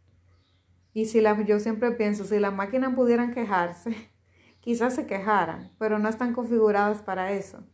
Y 0.95 1.07
si 1.07 1.19
la, 1.19 1.39
yo 1.43 1.59
siempre 1.59 1.91
pienso, 1.91 2.23
si 2.23 2.39
las 2.39 2.53
máquinas 2.53 2.95
pudieran 2.95 3.33
quejarse, 3.33 3.93
quizás 4.61 4.95
se 4.95 5.05
quejaran, 5.05 5.73
pero 5.77 5.99
no 5.99 6.07
están 6.07 6.33
configuradas 6.33 7.01
para 7.01 7.33
eso. 7.33 7.65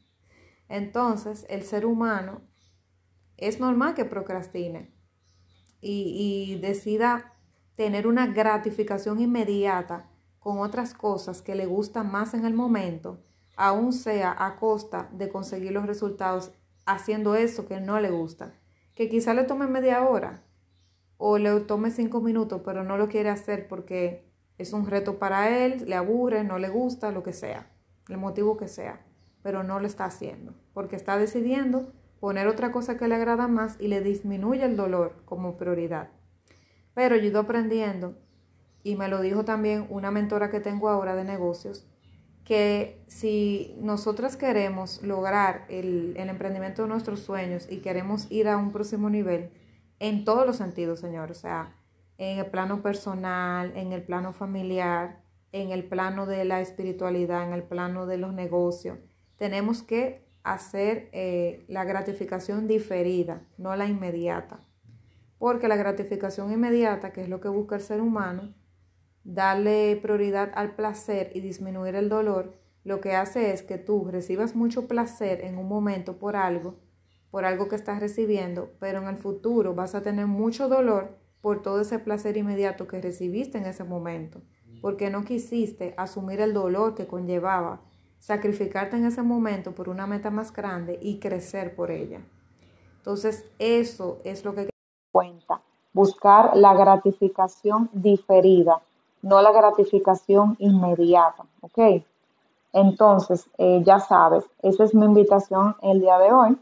Entonces, 0.68 1.46
el 1.48 1.62
ser 1.62 1.86
humano 1.86 2.42
es 3.38 3.60
normal 3.60 3.94
que 3.94 4.06
procrastine 4.06 4.92
y, 5.82 6.58
decida 6.64 7.36
tener 7.76 8.08
una 8.08 8.26
gratificación 8.26 9.20
inmediata 9.20 10.10
con 10.40 10.58
otras 10.58 10.96
cosas 10.96 11.44
que 11.44 11.54
le 11.54 11.68
gustan 11.68 12.12
más 12.12 12.34
en 12.34 12.44
el 12.44 12.56
momento, 12.56 13.24
aun 13.56 13.94
sea 13.94 14.36
a 14.40 14.56
costa 14.56 15.10
de 15.14 15.30
conseguir 15.30 15.74
los 15.74 15.86
resultados 15.86 16.54
haciendo 16.88 17.36
eso 17.36 17.68
que 17.68 17.82
no 17.82 18.00
le 18.00 18.10
gusta, 18.10 18.60
que 18.96 19.10
quizá 19.10 19.36
le 19.36 19.44
tome 19.44 19.68
media 19.68 20.08
hora, 20.08 20.44
o 21.24 21.38
le 21.38 21.60
tome 21.62 21.92
cinco 21.92 22.20
minutos, 22.20 22.64
pero 22.66 22.84
no 22.84 22.98
lo 22.98 23.08
quiere 23.08 23.30
hacer 23.30 23.68
porque 23.68 24.26
es 24.58 24.74
un 24.74 24.88
reto 24.88 25.20
para 25.20 25.56
él, 25.64 25.84
le 25.86 25.94
aburre, 25.94 26.44
no 26.44 26.58
le 26.58 26.68
gusta, 26.68 27.12
lo 27.12 27.22
que 27.22 27.32
sea, 27.32 27.72
el 28.10 28.18
motivo 28.18 28.58
que 28.58 28.68
sea, 28.68 29.06
pero 29.44 29.62
no 29.62 29.80
lo 29.80 29.86
está 29.86 30.06
haciendo, 30.06 30.56
porque 30.74 30.96
está 30.96 31.20
decidiendo 31.20 31.94
poner 32.20 32.48
otra 32.48 32.72
cosa 32.72 32.98
que 32.98 33.08
le 33.08 33.14
agrada 33.14 33.48
más 33.48 33.78
y 33.80 33.88
le 33.88 34.02
disminuye 34.02 34.66
el 34.66 34.76
dolor 34.76 35.22
como 35.26 35.58
prioridad. 35.58 36.10
Pero 36.96 37.16
yo 37.16 37.32
he 37.32 37.40
aprendiendo, 37.40 38.18
y 38.82 38.96
me 38.96 39.08
lo 39.08 39.22
dijo 39.22 39.46
también 39.46 39.86
una 39.92 40.10
mentora 40.10 40.50
que 40.50 40.60
tengo 40.60 40.90
ahora 40.90 41.16
de 41.16 41.24
negocios, 41.24 41.88
que 42.44 43.04
si 43.06 43.76
nosotras 43.80 44.38
queremos 44.38 45.04
lograr 45.04 45.66
el, 45.70 46.16
el 46.18 46.30
emprendimiento 46.30 46.82
de 46.82 46.88
nuestros 46.88 47.20
sueños 47.20 47.68
y 47.70 47.78
queremos 47.78 48.26
ir 48.32 48.48
a 48.48 48.58
un 48.58 48.72
próximo 48.72 49.12
nivel, 49.12 49.52
en 50.02 50.26
todos 50.26 50.48
los 50.48 50.58
sentidos, 50.58 51.00
Señor. 51.00 51.32
O 51.32 51.36
sea, 51.36 51.76
en 52.18 52.40
el 52.40 52.48
plano 52.48 52.82
personal, 52.82 53.72
en 53.78 53.94
el 53.94 54.04
plano 54.04 54.34
familiar, 54.34 55.22
en 55.52 55.70
el 55.70 55.88
plano 55.88 56.26
de 56.26 56.44
la 56.44 56.60
espiritualidad, 56.60 57.48
en 57.48 57.54
el 57.54 57.64
plano 57.64 58.08
de 58.08 58.18
los 58.18 58.34
negocios. 58.34 58.98
Tenemos 59.38 59.84
que 59.84 60.28
hacer 60.44 61.10
eh, 61.14 61.66
la 61.68 61.84
gratificación 61.84 62.68
diferida, 62.68 63.44
no 63.58 63.76
la 63.76 63.86
inmediata. 63.86 64.60
Porque 65.38 65.68
la 65.68 65.76
gratificación 65.76 66.52
inmediata, 66.52 67.14
que 67.14 67.22
es 67.22 67.30
lo 67.30 67.40
que 67.40 67.50
busca 67.50 67.76
el 67.76 67.82
ser 67.82 68.02
humano, 68.02 68.56
darle 69.24 70.00
prioridad 70.02 70.52
al 70.56 70.74
placer 70.74 71.32
y 71.36 71.42
disminuir 71.42 71.94
el 71.94 72.10
dolor, 72.10 72.58
lo 72.84 73.02
que 73.02 73.16
hace 73.16 73.52
es 73.52 73.62
que 73.62 73.78
tú 73.78 74.08
recibas 74.10 74.56
mucho 74.56 74.88
placer 74.88 75.42
en 75.42 75.60
un 75.60 75.68
momento 75.68 76.18
por 76.18 76.36
algo 76.36 76.80
por 77.32 77.46
algo 77.46 77.68
que 77.70 77.76
estás 77.76 78.00
recibiendo, 78.00 78.70
pero 78.80 79.00
en 79.00 79.08
el 79.08 79.18
futuro 79.18 79.74
vas 79.74 79.96
a 79.96 80.04
tener 80.04 80.28
mucho 80.28 80.68
dolor 80.68 81.18
por 81.42 81.62
todo 81.62 81.82
ese 81.82 81.98
placer 81.98 82.38
inmediato 82.38 82.88
que 82.88 83.02
recibiste 83.02 83.58
en 83.58 83.66
ese 83.66 83.84
momento, 83.84 84.42
porque 84.82 85.10
no 85.10 85.24
quisiste 85.24 85.96
asumir 85.98 86.42
el 86.42 86.54
dolor 86.54 86.94
que 86.94 87.08
conllevaba 87.08 87.82
sacrificarte 88.20 88.98
en 88.98 89.06
ese 89.06 89.24
momento 89.24 89.74
por 89.74 89.90
una 89.90 90.06
meta 90.06 90.30
más 90.30 90.54
grande 90.54 91.00
y 91.02 91.20
crecer 91.20 91.76
por 91.76 91.90
ella. 91.90 92.22
Entonces, 92.98 93.46
eso 93.58 94.20
es 94.24 94.46
lo 94.46 94.54
que 94.54 94.70
cuenta. 95.12 95.62
Buscar 95.92 96.56
la 96.56 96.76
gratificación 96.76 97.90
diferida, 97.94 98.80
no 99.24 99.42
la 99.42 99.52
gratificación 99.52 100.56
inmediata, 100.60 101.46
¿ok? 101.62 102.04
Entonces, 102.74 103.50
eh, 103.58 103.82
ya 103.84 104.00
sabes, 104.00 104.46
esa 104.62 104.84
es 104.84 104.94
mi 104.94 105.06
invitación 105.06 105.76
el 105.82 106.00
día 106.00 106.18
de 106.20 106.32
hoy, 106.32 106.58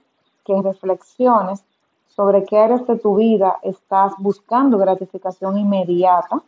que 0.46 0.62
reflexiones 0.62 1.64
sobre 2.08 2.44
qué 2.44 2.58
áreas 2.58 2.86
de 2.88 2.98
tu 2.98 3.16
vida 3.16 3.60
estás 3.64 4.14
buscando 4.18 4.78
gratificación 4.78 5.58
inmediata 5.58 6.42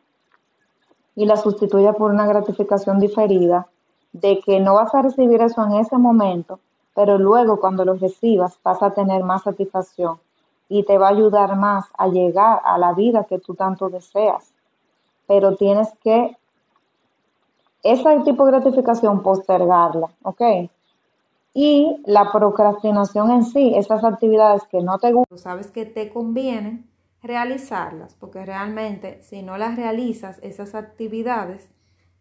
y 1.15 1.25
la 1.25 1.37
sustituya 1.37 1.93
por 1.93 2.11
una 2.11 2.25
gratificación 2.25 2.99
diferida, 2.99 3.67
de 4.13 4.39
que 4.39 4.59
no 4.59 4.75
vas 4.75 4.93
a 4.93 5.01
recibir 5.01 5.41
eso 5.41 5.63
en 5.63 5.73
ese 5.73 5.97
momento, 5.97 6.59
pero 6.93 7.17
luego 7.17 7.59
cuando 7.59 7.85
lo 7.85 7.93
recibas 7.93 8.57
vas 8.63 8.81
a 8.83 8.91
tener 8.91 9.23
más 9.23 9.43
satisfacción 9.43 10.19
y 10.67 10.83
te 10.83 10.97
va 10.97 11.07
a 11.07 11.11
ayudar 11.11 11.55
más 11.57 11.85
a 11.97 12.07
llegar 12.07 12.61
a 12.63 12.77
la 12.77 12.93
vida 12.93 13.25
que 13.25 13.39
tú 13.39 13.55
tanto 13.55 13.89
deseas. 13.89 14.53
Pero 15.27 15.55
tienes 15.55 15.89
que 16.03 16.37
ese 17.83 18.19
tipo 18.21 18.45
de 18.45 18.51
gratificación 18.51 19.23
postergarla, 19.23 20.09
¿ok? 20.23 20.41
Y 21.53 22.01
la 22.05 22.31
procrastinación 22.31 23.31
en 23.31 23.43
sí, 23.43 23.73
esas 23.75 24.03
actividades 24.03 24.63
que 24.71 24.81
no 24.81 24.97
te 24.99 25.11
gustan. 25.11 25.37
Sabes 25.37 25.71
que 25.71 25.85
te 25.85 26.09
convienen 26.09 26.89
realizarlas, 27.21 28.15
porque 28.15 28.45
realmente 28.45 29.21
si 29.21 29.43
no 29.43 29.57
las 29.57 29.75
realizas, 29.75 30.39
esas 30.41 30.75
actividades, 30.75 31.69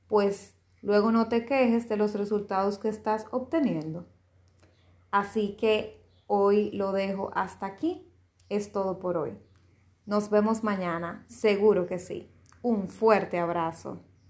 pues 0.08 0.56
luego 0.82 1.12
no 1.12 1.28
te 1.28 1.44
quejes 1.44 1.88
de 1.88 1.96
los 1.96 2.14
resultados 2.14 2.78
que 2.78 2.88
estás 2.88 3.26
obteniendo. 3.30 4.06
Así 5.10 5.56
que 5.56 6.02
hoy 6.26 6.70
lo 6.72 6.92
dejo 6.92 7.30
hasta 7.34 7.66
aquí. 7.66 8.06
Es 8.48 8.72
todo 8.72 8.98
por 8.98 9.16
hoy. 9.16 9.38
Nos 10.06 10.28
vemos 10.28 10.64
mañana, 10.64 11.24
seguro 11.28 11.86
que 11.86 11.98
sí. 11.98 12.30
Un 12.62 12.88
fuerte 12.88 13.38
abrazo. 13.38 14.00